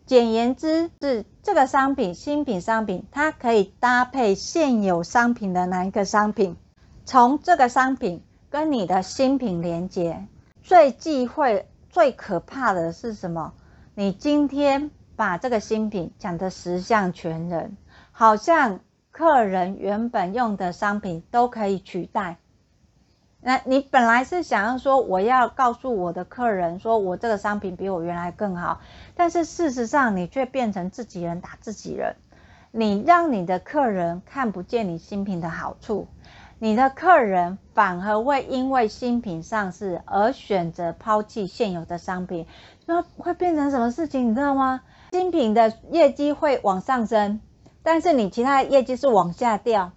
[0.06, 6.58] 简言之，是这个商品新品商品，它可以搭配现有商品的哪一个商品？
[7.06, 10.26] 从这个商品跟你的新品连接。
[10.63, 13.54] 最忌讳、最可怕的是什么？
[13.93, 17.76] 你今天把这个新品讲得十项全能，
[18.12, 18.80] 好像。
[19.15, 22.38] 客人原本用的商品都可以取代。
[23.41, 28.82] 那你本来是想要说，我要告诉我的客人，说我这个商品比我原来更好，
[29.13, 32.15] 但是事实上你却变成自己人打自己人。
[32.71, 36.08] 你让你的客人看不见你新品的好处，
[36.58, 42.47] 你的客人反而会因为新品上市而选择抛弃现有的商品，
[42.88, 44.32] 那会变成什么事情？
[44.32, 44.82] 你知道吗？
[45.13, 47.39] 新品的业绩会往上升。
[47.84, 49.91] 但是你其他的业绩是往下掉，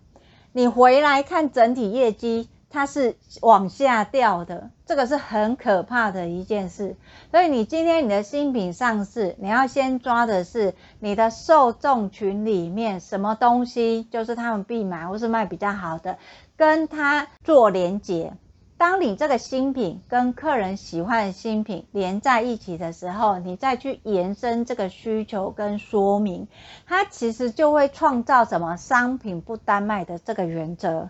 [0.52, 6.96] 你回来看整体业绩，它是往下掉的，这个是很可怕的一件事。
[7.30, 16.18] 所以你今天你的新品上市，你要先抓的是你的受众群里面什么东西，就是他们必买或是卖比较好的，
[16.58, 18.34] 跟他做连结。
[18.78, 26.46] 当你这个新品跟客人喜欢的新品连在一起的时候，你再去延伸这个需求跟说明，
[26.86, 31.08] 它其实就会创造什么商品不单卖的这个原则。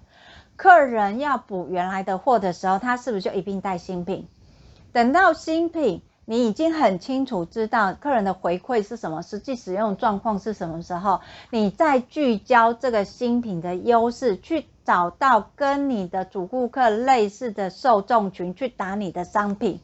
[0.55, 4.29] 客人要补原来的货的时候，他是不是就一并带新品？
[4.93, 14.67] 等到新品你已经很清楚知道客人的回馈是什么，实际使用状况是什么时候，你再聚焦这个新品的优势去。
[14.87, 19.81] 找到跟你的主顾客类似的受众群去打你的商品，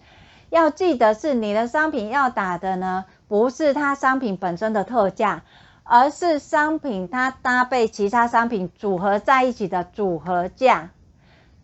[0.48, 5.42] 要记得是你的商品要打的呢，不是它商品本身的特价，
[5.82, 10.90] 而是商品它搭配其他商品组合在一起的组合价。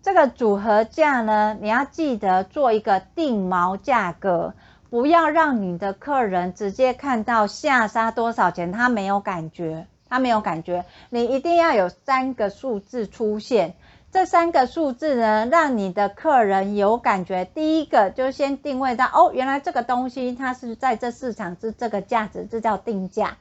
[0.03, 4.55] 这个组合价呢，你要记得做一个定锚价格，
[4.91, 10.85] 不要让你的客人直接看到下杀多少钱，他没有感觉，他没有感觉。
[11.11, 13.75] 你一定要有三个数字出现，
[14.11, 17.45] 这三个数字呢，让你的客人有感觉。
[17.45, 23.37] 第一个就先定位到，哦，原来这个东西它是在这市场是这个价值，这叫定价。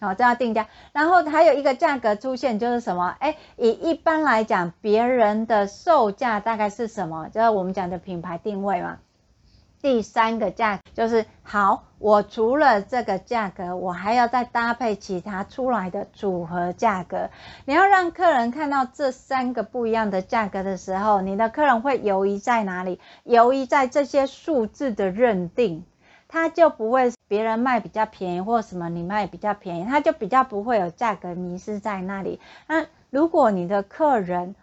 [0.00, 3.16] 好，这叫定价，然后还有一个价格出现，就是什么？
[3.18, 7.28] 哎，以一般来讲，别人的售价大概是什么？
[7.28, 8.98] 就是我们讲的品牌定位嘛。
[9.86, 17.30] 第三个价就是好，我除了这个价格，我还要再搭配其他出来的组合价格。
[17.66, 22.98] 你要让客人看到这三个不一样的价格的时候，你的客人会犹豫在哪里？
[23.22, 25.84] 犹豫在这些数字的认定。
[26.26, 32.40] 他就不会别人卖比较便宜或什么你卖比较便宜，他就比较不会有价格迷失在那里。
[32.66, 34.56] 那如果你的客人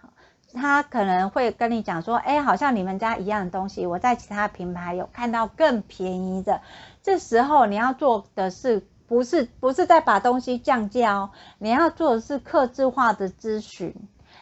[0.53, 6.61] 他可能会跟你讲说，哎，好像你们家一样的东西，我在其他品牌有看到更便宜的。
[7.01, 11.29] 这时候你要做的是不是不是在把东西降价哦？
[11.57, 13.93] 你要做的是客制化的咨询，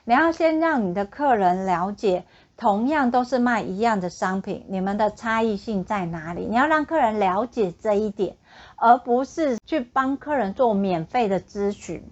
[0.06, 2.26] 你要先让你的客人了解。
[2.58, 6.46] 同样都是卖一样的商品，你们的差异性在哪里？
[6.46, 8.36] 你要让客人了解这一点，
[8.76, 12.08] 而不是去帮客人做免费的咨询。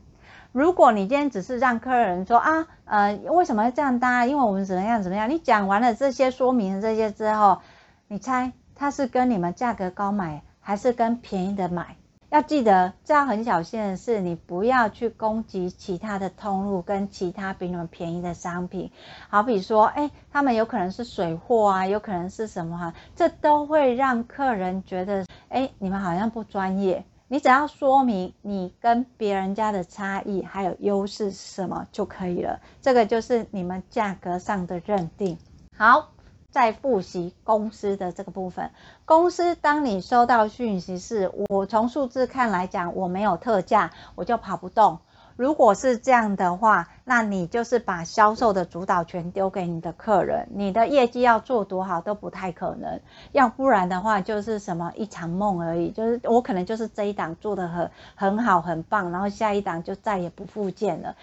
[0.51, 4.25] 如果你今天只是让客人说啊，呃，为什么要这样搭？
[4.25, 5.29] 因为我们怎么样怎么样？
[5.29, 7.59] 你讲完了这些说明这些之后，
[8.07, 11.97] 你猜他是跟你们价格高买，还是跟便宜的买？
[12.31, 18.91] 要记得，这样很小心的是，你不要去攻击其他的通路跟其他比你们便宜的商品。
[19.29, 27.05] 好比说，哎，他们有可能是水货啊，有可能是什么啊，这都会让客人觉得，哎，你们好像不专业。
[27.29, 32.59] 你只要说明你跟别人家的差异还有优势是什么就可以了。
[32.81, 35.37] 这个就是你们价格上的认定。
[35.77, 36.09] 好。
[36.51, 38.71] 再复习公司的这个部分，
[39.05, 44.97] 公司当你收到讯息是，我从数字看来讲，我没有特价，我就跑不动。
[45.39, 52.99] 如果是这样的话，那你就是把销售的主导权丢给你的客人，你的业绩要做多好都不太可能。
[53.31, 61.15] 要不然的话，就是什么一场梦而已，就是我可能就是这一档做的很很好很棒，然后下一档就再也不复见了。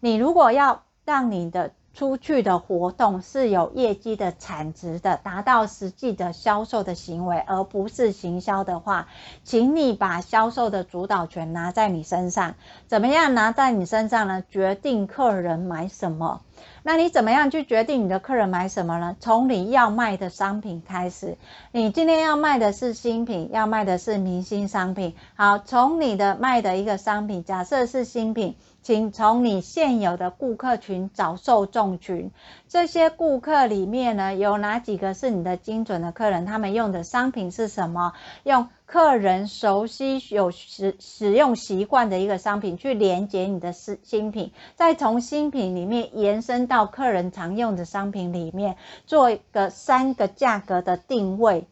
[0.00, 9.08] 你如果要让你的出去的活动是有业绩的产值的，达到实际的销售的行为，而不是行销的话，
[9.44, 12.54] 请你把销售的主导权拿在你身上。
[12.86, 14.42] 怎么样拿在你身上呢？
[14.50, 16.40] 决定客人买什么。
[16.82, 19.16] 那你怎么样去决定你的客人买什么呢？
[19.18, 21.36] 从你要卖的商品开始。
[21.72, 25.14] 你今天要卖的是新品，要卖的是明星商品。
[25.34, 28.56] 好，从你的卖的一个商品，假设是新品。
[28.82, 32.30] 请从你现有的顾客群找受众群，
[32.68, 36.46] 这些顾客里面呢，有哪几个是你的精准的客人？
[36.46, 38.14] 他们用的商品是什么？
[38.44, 48.76] 用客人熟悉、有使使用习惯的一个商品去连接你的新新品，再从新品里面延伸到客人常用的商品里面，
[49.06, 51.66] 做一个三个价格的定位，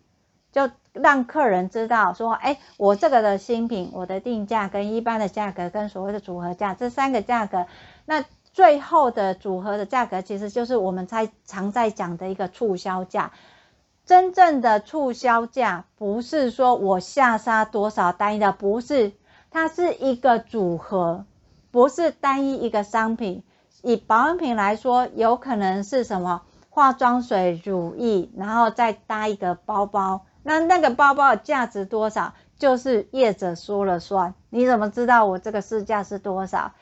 [0.53, 0.71] 就。
[1.03, 7.67] 让客人知道说，哎，我这个的新品，我的定价跟一般的价格跟所谓的组合价这三个价格，
[8.05, 13.33] 那最后的组合的价格其实就是我们在常在讲的一个促销价。
[14.05, 19.13] 真正的促销价不是说我下杀多少单一的，不是，
[19.51, 21.27] 它是一个组合，
[21.71, 23.43] 不是单一一个商品。
[23.83, 26.41] 以保养品来说，有可能是什么
[26.71, 30.23] 化妆水、乳液，然后再搭一个包包。
[30.49, 34.33] 那那个包包价值多少，就是业者说了算。
[34.49, 36.73] 你怎么知道我这个市价是多少？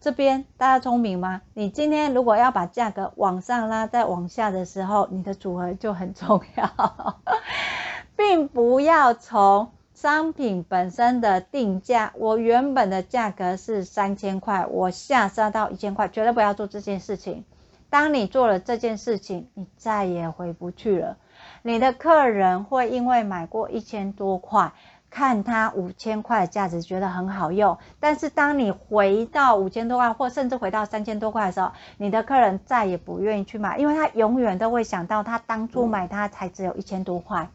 [0.00, 1.40] 这边大家聪明吗？
[1.54, 7.20] 你今天如果要把价格往上拉，再往下的时候，你的组合就很重要，
[8.18, 12.12] 并不要从商品本身的定价。
[12.16, 17.44] 我原本的价格是三千块，我下杀到一千块，绝对不要做这件事情。
[17.88, 21.18] 当你做了这件事情，你再也回不去了。
[21.62, 24.72] 你的客人会因为买过一千多块，
[25.10, 27.78] 看他五千块的价值，觉得很好用。
[28.00, 37.50] 但是当你回到五千多块，或甚至回到三千多块的时候，你的客人再也不愿意去买，因为他永远都会想到他当初买它才只有一千多块。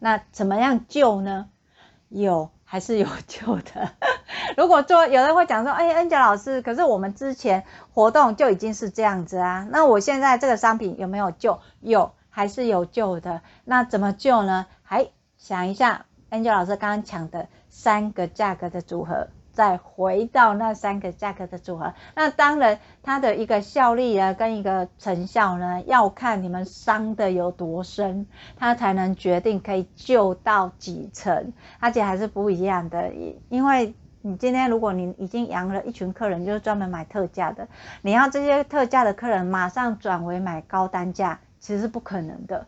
[0.00, 1.46] 那怎么样救呢？
[2.08, 3.90] 有还是有救的。
[4.56, 11.60] 如果说有人会讲说，哎，恩佳老师，可是我们之前活动就已经是这样子啊，那我现在这个商品有没有救？
[11.80, 12.12] 有。
[12.38, 14.66] 还是有救的，那怎么救呢？
[14.84, 15.08] 还
[15.38, 21.94] 想一下，Angel 老师刚刚讲的三个价格的组合，再回到那三个价格的组合。
[22.14, 33.10] 那当然，它的一个效力啊，跟一个成效呢，要看你们伤的有多深，它才能决定可以救到几成，而且还是不一样的。
[33.48, 37.66] 因为你今天如果你已经养了一群客人，就是专门买特价的，
[38.02, 42.66] 你要这些特价的客人马上转为买高单价，其实是不可能的。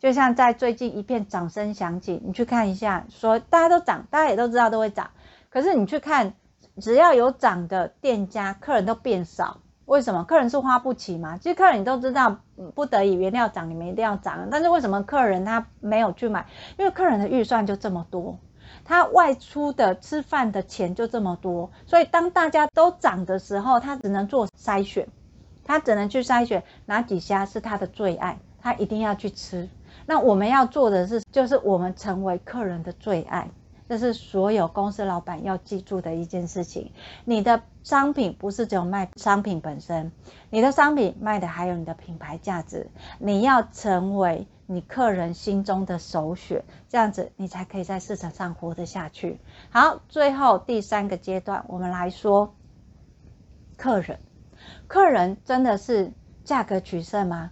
[0.00, 5.10] 就像在最近一片掌声响起，你去看一下，说大家都涨，大家也都知道都会涨，
[5.50, 6.34] 可是你去看，
[6.80, 10.22] 只要有涨的店家，客人都变少，为什么？
[10.22, 11.36] 客人是花不起嘛？
[11.38, 12.38] 其实客人你都知道，
[12.76, 16.46] 不得已原料涨，你们一定要涨，但是为什么客人他没有去买？
[16.78, 18.38] 因为客人的预算就这么多，
[18.84, 25.08] 他外出的吃饭的钱就这么多，所以当大家都涨的时候，他只能做筛选，
[25.68, 29.68] 他只能去筛选哪几家是他的最爱，他一定要去吃。
[30.06, 33.50] 那我们要做的是，就是我们成为客人的最爱，
[33.86, 36.90] 这是所有公司老板要记住的一件事情。
[37.26, 40.10] 你的商品不是只有卖商品本身，
[40.48, 42.88] 你的商品卖的还有你的品牌价值。
[43.18, 49.38] 你要成为你客人心中的首选，这样子你才可以在市场上活得下去。
[49.68, 52.54] 好，最后第三个阶段，我们来说
[53.76, 54.18] 客人，
[54.86, 56.12] 客人真的是
[56.44, 57.50] 价格取胜吗？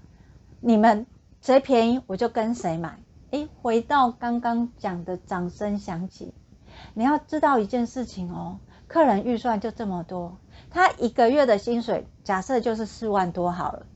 [0.60, 1.06] 你们。
[1.42, 2.98] 谁便宜我就跟谁买。
[3.30, 6.34] 诶，回到刚刚讲的掌声响起，
[6.92, 8.58] 你要知道一件事情哦，
[8.88, 10.38] 客人预算就这么多，
[10.70, 13.86] 他一个月的薪水假设就是四万多好了。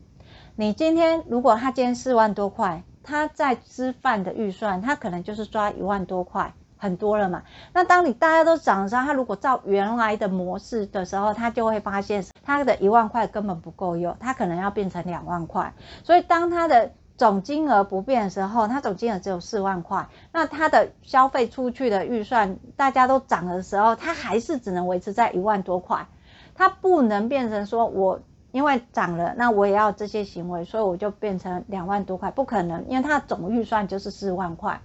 [0.54, 7.44] 你今天如果他今天四万多块，他在吃饭的预算，他可能就是抓一万多块，很多了嘛。
[7.72, 15.72] 那当你大家都涨的时候，他如果照原来的模式的时候，他就会发现他的一万块根本不够用，他可能要变成两万块。
[16.02, 26.06] 所以当他的总金额不变的时候，他总金额只有四万块，那他的消费出去的预算，大家都涨的时候，他还是只能维持在一万多块，
[26.54, 28.20] 他不能变成说我
[28.52, 34.80] 因为涨了，那我也要这些行为，所以我就变成两万多块，不可能，因为他的总预算就是四万块。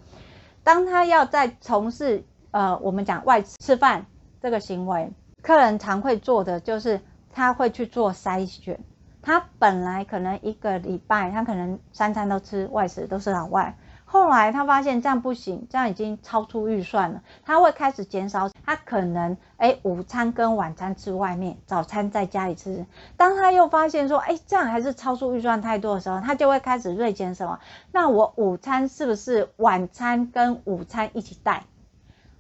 [0.66, 4.08] 当他要在从事呃我们讲外吃饭
[4.42, 5.12] 这个行为，
[5.44, 7.00] 客人常会做的就是
[7.32, 8.80] 他会去做筛选。
[9.22, 13.78] 他本来可能一个礼拜，他可能三餐都吃外食，都是老外。
[14.08, 18.50] 后来他发现这样不行，这样已经超出预算了，他会开始减少。
[18.64, 22.86] 他可能诶午餐跟晚餐吃外面，早餐在家里吃。
[23.18, 27.60] 当他又发现说，诶这样还是超出预算太多的时候，他就会开始锐减什么？
[27.92, 31.64] 那我午餐是不是晚餐跟午餐一起带？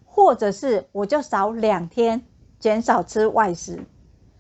[0.05, 2.21] 或者是我就少两天，
[2.59, 3.79] 减少吃外食？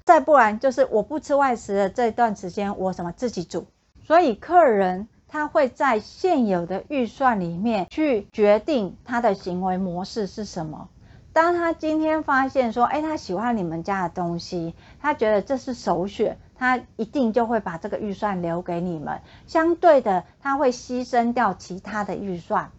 [0.05, 3.65] 再不然就是我不吃外食的这段时间，我什么自己煮。
[4.03, 10.89] 所以客人他会在现有的预算里面去决定他的行为模式是什么。
[11.33, 19.21] 当他今天发现说，哎，他喜欢你们家的东西，他觉得这是首选，他一定就会把这个预算留给你们。
[19.47, 22.71] 相对的，他会牺牲掉其他的预算。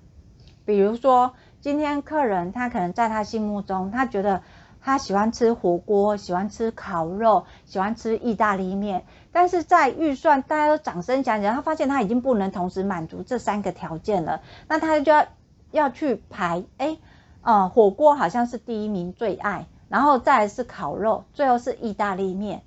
[0.64, 4.42] 比如说，今天客人他可能在他心目中，他觉得。
[4.86, 15.26] 他喜欢吃火锅，喜欢吃烤肉，喜欢吃意大利面，但是在预算大家都掌声响起，他发现他已经不能同时满足这三个条件了，那他就要
[15.72, 16.98] 要去排，哎，
[17.42, 22.62] 呃，火锅好像是第一名最爱，然后再是烤肉，最后是意大利面。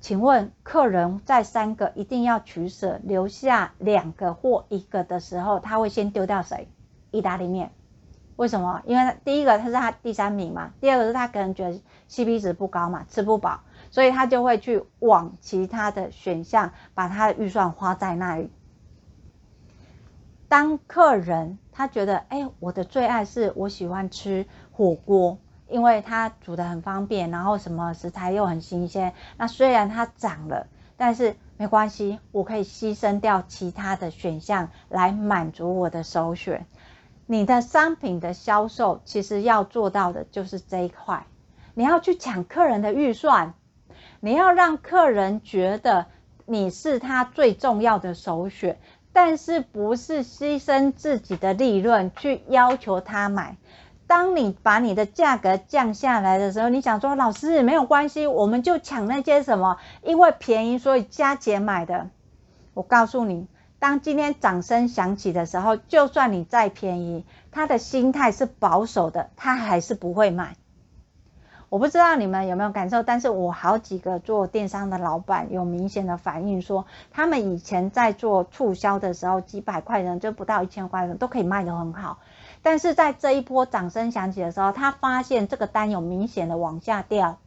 [0.00, 6.66] 请问客人在三个一定要取舍，留下两个或一个的时候，他会先丢掉谁？
[7.10, 7.72] 意大利面。
[8.42, 8.82] 为什么？
[8.86, 11.80] 因为第一个他是他第三名嘛，第二个是他可能觉得
[12.10, 13.60] CP 值不高嘛，吃不饱，
[13.92, 18.50] 所以他就会去往其他的选项，把他的预算花在那里。
[20.48, 25.38] 当客人他觉得，哎，我的最爱是我喜欢吃火锅，
[25.68, 29.14] 因为他煮得很方便，然后什么食材又很新鲜。
[29.36, 30.66] 那虽然它涨了，
[30.96, 36.66] 但是没关系，我可以牺牲掉其他的选项来满足我的首选。
[37.32, 41.24] 你的商品的销售，其实要做到的就是这一块，
[41.72, 43.54] 你要去抢客人的预算，
[44.20, 46.04] 你要让客人觉得
[46.44, 48.78] 你是他最重要的首选，
[49.14, 53.56] 但是不是牺牲自己的利润去要求他买。
[54.06, 62.10] 当你把你的价格降下来的时候，你想说，老师没有关系，我们就抢那些什么，因为便宜所以加钱买的。
[62.74, 63.48] 我告诉你。
[63.82, 70.54] 当今天掌声响起的时候，就算你再便宜，他的心态是保守的，他还是不会买。
[71.68, 82.18] 我不知道你们有没有感受，但是我好几个做电商的老板有明显的反应说，他们以前在做促销的时候，几百块钱就不到一千块钱都可以卖得很好。
[82.62, 87.38] 但是在这一波掌声响起的时候，他发现这个单有明显的往下掉，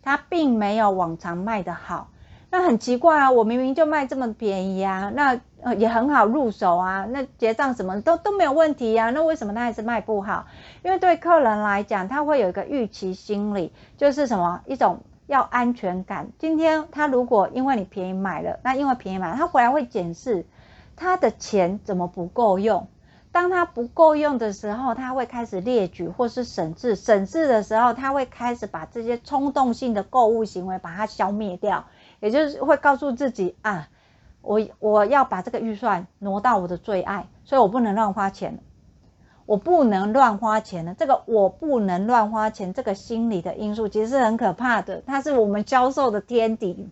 [0.00, 2.06] 他并没有往常卖得好。
[2.52, 5.40] 那很奇怪啊，我明明就卖这么便宜啊，那
[5.78, 10.44] 也很好入手啊，那结账什么都都没有问题啊，那为什么他还是卖不好？
[10.84, 16.28] 因为对客人来讲，他会有一个预期心理，就是什么一种要安全感。
[16.38, 20.44] 今天他如果因为你便宜买了，那因为便宜买，他回来会检视
[20.94, 22.86] 他的钱怎么不够用。
[23.32, 31.86] 当他不够用的时候，他会开始列举或是审视，审视的时候，他会开始把这些冲动性的购物行为把它消灭掉。
[32.22, 33.88] 也就是会告诉自己啊，
[34.42, 38.60] 我我要把这个预算挪到我的最爱，所以我不能乱花钱，
[39.44, 40.94] 我不能乱花钱的。
[40.94, 46.88] 这个我不能乱花钱，这个心理的因素其实是很可怕的，它是我们销售的天敌。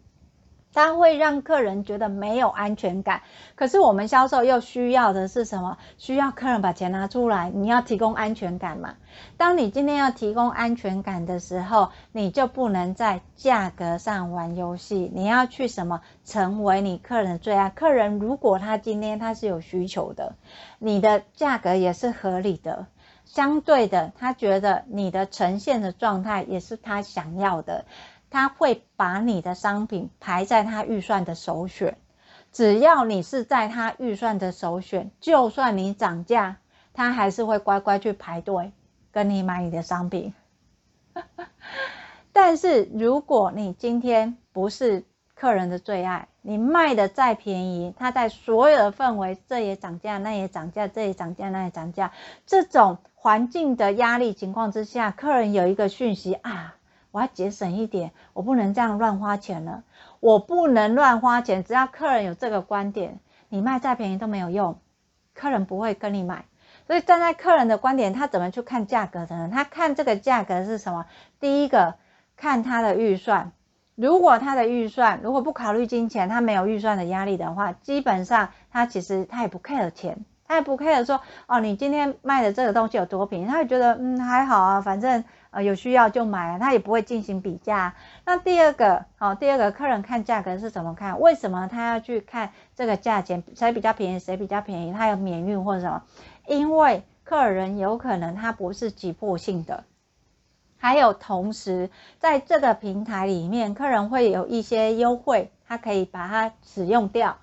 [0.72, 3.22] 它会让客人觉得没有安全感，
[3.56, 5.78] 可是我们销售又需要的是什么？
[5.98, 8.94] 需要客人把钱拿出来，你要提供安全感嘛？
[9.36, 16.00] 当你今天要提供安全感的时候，你就不能在价格上玩游戏，你要去什么？
[16.24, 17.70] 成为你客人的最爱。
[17.70, 20.36] 客人如果他今天他是有需求的，
[20.78, 22.86] 你的价格也是合理的，
[23.24, 27.84] 相对的，他觉得你的呈现的状态也是他想要的。
[28.30, 31.96] 他会把你的商品排在他预算的首选，
[32.52, 36.58] 只要你是在他预算的首选，就算你涨价，
[36.94, 38.72] 他还是会乖乖去排队
[39.10, 40.32] 跟你买你的商品。
[42.32, 45.04] 但是如果你今天不是
[45.34, 52.12] 客人的最爱，你卖的再便宜，他在所有的氛围，这也涨价，那也涨价，这也涨价，那也涨价，
[52.46, 56.76] 这种环境的压力情况之下，客人有一个讯息啊。
[57.11, 59.82] 我要节省一点，我不能这样乱花钱了。
[60.20, 64.78] 我不能乱花钱，只要客人有这个观点，你卖再便宜都没有用，
[65.34, 66.44] 客人不会跟你买。
[66.86, 69.50] 所以站在客人的观点，他怎么去看价格的呢？
[69.52, 71.06] 他看这个价格是什么？
[71.38, 71.94] 第一个
[72.36, 73.52] 看他的预算，
[73.94, 80.24] 如果他的预算如果不考虑金钱，他没有预算的压力的话，基本上他其实他也不 care 钱。
[80.46, 87.94] 他也不 care 说哦，你今天卖的这个东西有多便宜，他会觉得嗯还好啊，反正呃有需要就买，他也不会进行比价。
[88.24, 91.20] 那第二个好，第二个客人看价格是怎么看？
[91.20, 94.92] 为什么他要去看这个价钱谁比较便宜，谁比较便宜？
[94.92, 96.03] 他有免运或者什么？
[96.46, 99.84] 因为客人有可能他不是急迫性的，
[100.78, 107.38] 还有同时在这个平台里面，客人会有一些优惠，他可以把它使用掉。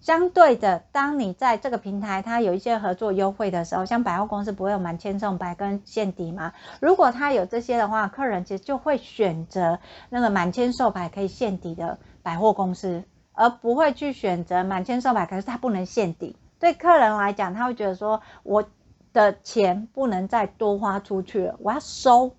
[0.00, 6.52] 相对的，当你在这个平台，它有一些合作优惠的时候，像百货公司不会有满千送百跟限抵吗？
[6.80, 16.36] 如果它有这些的话，客人其实就会选择那个满千送百可以限抵的百货公司，而不会去选择满千送百可是它不能限抵。
[16.60, 18.64] 对客人来讲，他会觉得说，我
[19.12, 22.36] 的钱不能再多花出去了，我要收。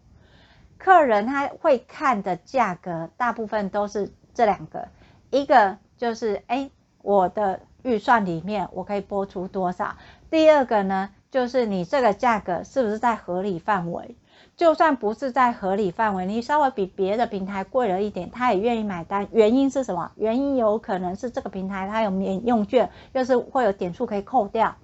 [0.78, 4.88] 客人他会看的价格，大部分都是这两个，
[5.30, 6.72] 一个就是哎。
[7.02, 9.95] 我的预算里面，我可以拨出多少？
[10.30, 14.16] 第二个呢，就是你这个价格是不是在合理范围？
[14.56, 19.28] 就算不是在合理范围，你稍微比别的平台贵了一点，他也愿意买单。
[19.32, 20.12] 原因是什么？
[20.16, 24.76] 原因有可能是这个平台它有免用券，就是会有点数可以扣掉。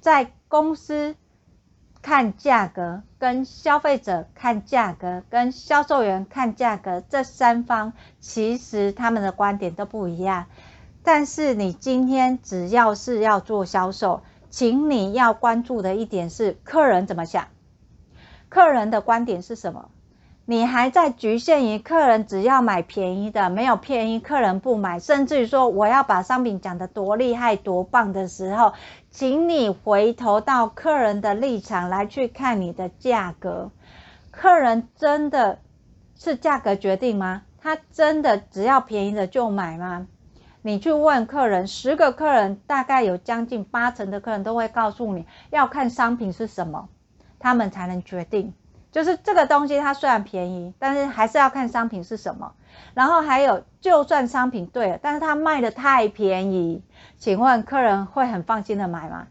[0.00, 1.16] 在公司
[2.02, 10.44] 看价格，跟消费者看价格，跟销售员看价格，这三方其实他们的观点都不一样。
[11.02, 17.48] 但是你今天只要是要做销售，请你要关注的一点是客人怎么想，
[18.48, 19.88] 客人的观点是什么？
[20.44, 28.72] 你还在局限于客人只要买便宜的，没有便宜客人不买，甚至于说我要把商品讲得多厉害多棒的时候，
[29.10, 33.70] 请你回头到客人的立场来去看你的价格，
[34.32, 35.60] 客人真的
[36.16, 37.42] 是价格决定吗？
[37.60, 40.08] 他真的只要便宜的就买吗？
[40.64, 46.88] 你去问客人，十个客人大概有将近八成的客人都会告诉你要看商品是什么，
[47.40, 48.54] 他们才能决定。
[48.92, 52.52] 就是这个东西它虽然便宜，但是还是要看商品是什么。
[52.94, 56.82] 然后还有，就算商品对了，但是它卖得太便宜，
[57.18, 59.26] 请问客人会很放心的买吗？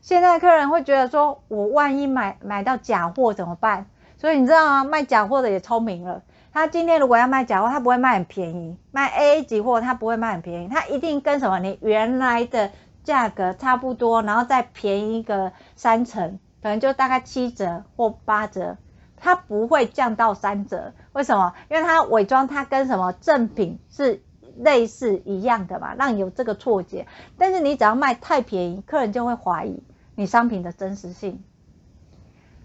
[0.00, 3.86] 现在客人会觉得说，我万一买买到假货怎么办？
[4.16, 4.84] 所以你知道吗？
[4.84, 6.22] 卖假货的也聪明了。
[6.58, 12.72] 他今天如果要卖假货，他不会卖很便宜，卖 AA 级货他不会卖很便宜，他一定跟什么你原来的
[13.04, 18.76] 价格差不多，然后再便宜一个三成，可能就大概七折或八折，
[19.16, 20.94] 他不会降到三折。
[21.12, 21.54] 为什么？
[21.70, 24.20] 因为他伪装他跟什么正品是
[24.56, 27.06] 类似一样的嘛，让你有这个错觉。
[27.38, 29.80] 但是你只要卖太便宜，客人就会怀疑。
[30.16, 31.40] 你商品的真实性。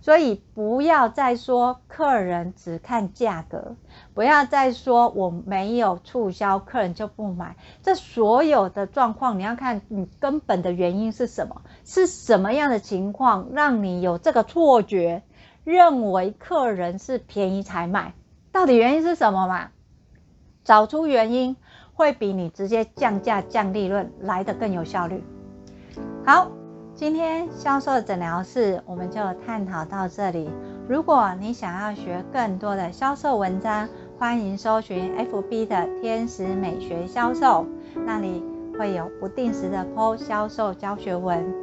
[0.02, 3.78] 所以不要再说客人只看价格，
[4.14, 7.56] 不要再说我没有促销，客人就不买。
[7.82, 11.62] 这所有的状况，你要看你根本的原因是什么？
[11.84, 15.24] 是什么样的情况让你有这个错觉，
[15.64, 18.14] 认为客人是便宜才买？
[18.52, 19.70] 到底原因是什么嘛？
[20.64, 21.56] 找出原因，
[21.94, 25.24] 会比你直接降价降利润来得更有效率。
[26.26, 26.52] 好。
[26.96, 30.48] 今天销售诊疗室我们就探讨到这里。
[30.88, 33.90] 如果你想要学更多的销售文章，
[34.24, 37.66] 欢迎搜寻 FB 的天使美学销售，
[38.06, 38.42] 那里
[38.80, 41.54] 会有不定时的 po 销售教学文。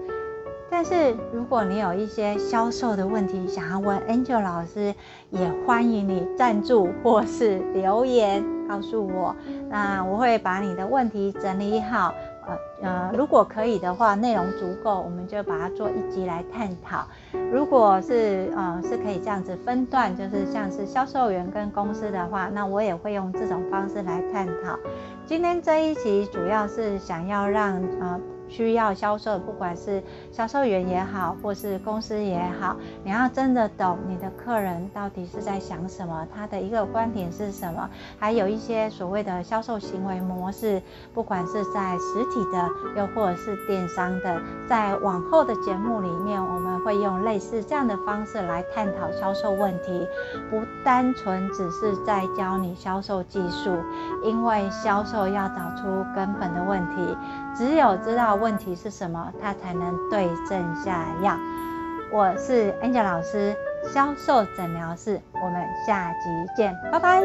[0.71, 4.95] 但是如果你有一些销售的问题想要问 Angel 老师，
[5.31, 9.35] 也欢迎你赞助或是留言告诉我，
[9.71, 12.13] 那我会把你的问题整理好。
[12.47, 17.07] 呃呃，如果可以的话，内容足够，我们就把它做一集来探讨。
[17.53, 24.79] 如果是呃是可以这样子分段，就是像是销售员跟公司的话，那我也会用这种方式来探讨。
[25.27, 28.21] 今天这一集主要是想要让呃。
[28.51, 37.89] 需要销售，不管是销售员也好，或是公司也好，你要真的懂你的客人到底是在想什么，他的一个观点是什么，
[38.19, 40.83] 还有一些所谓的销售行为模式，
[41.15, 50.07] 不管是在实体的，又或者是电商的，在往后的节目里面，我们会用类似这样的方式来探讨销售问题，
[50.51, 53.71] 不单纯只是在教你销售技术，
[54.25, 57.17] 因为销售要找出根本的问题，
[57.57, 58.35] 只有知道。
[58.35, 61.37] 问题是什么，他才能对症下药。
[62.13, 63.55] 我是 Angel 老师，
[63.93, 67.23] 销售诊疗室，我们下集见，拜拜。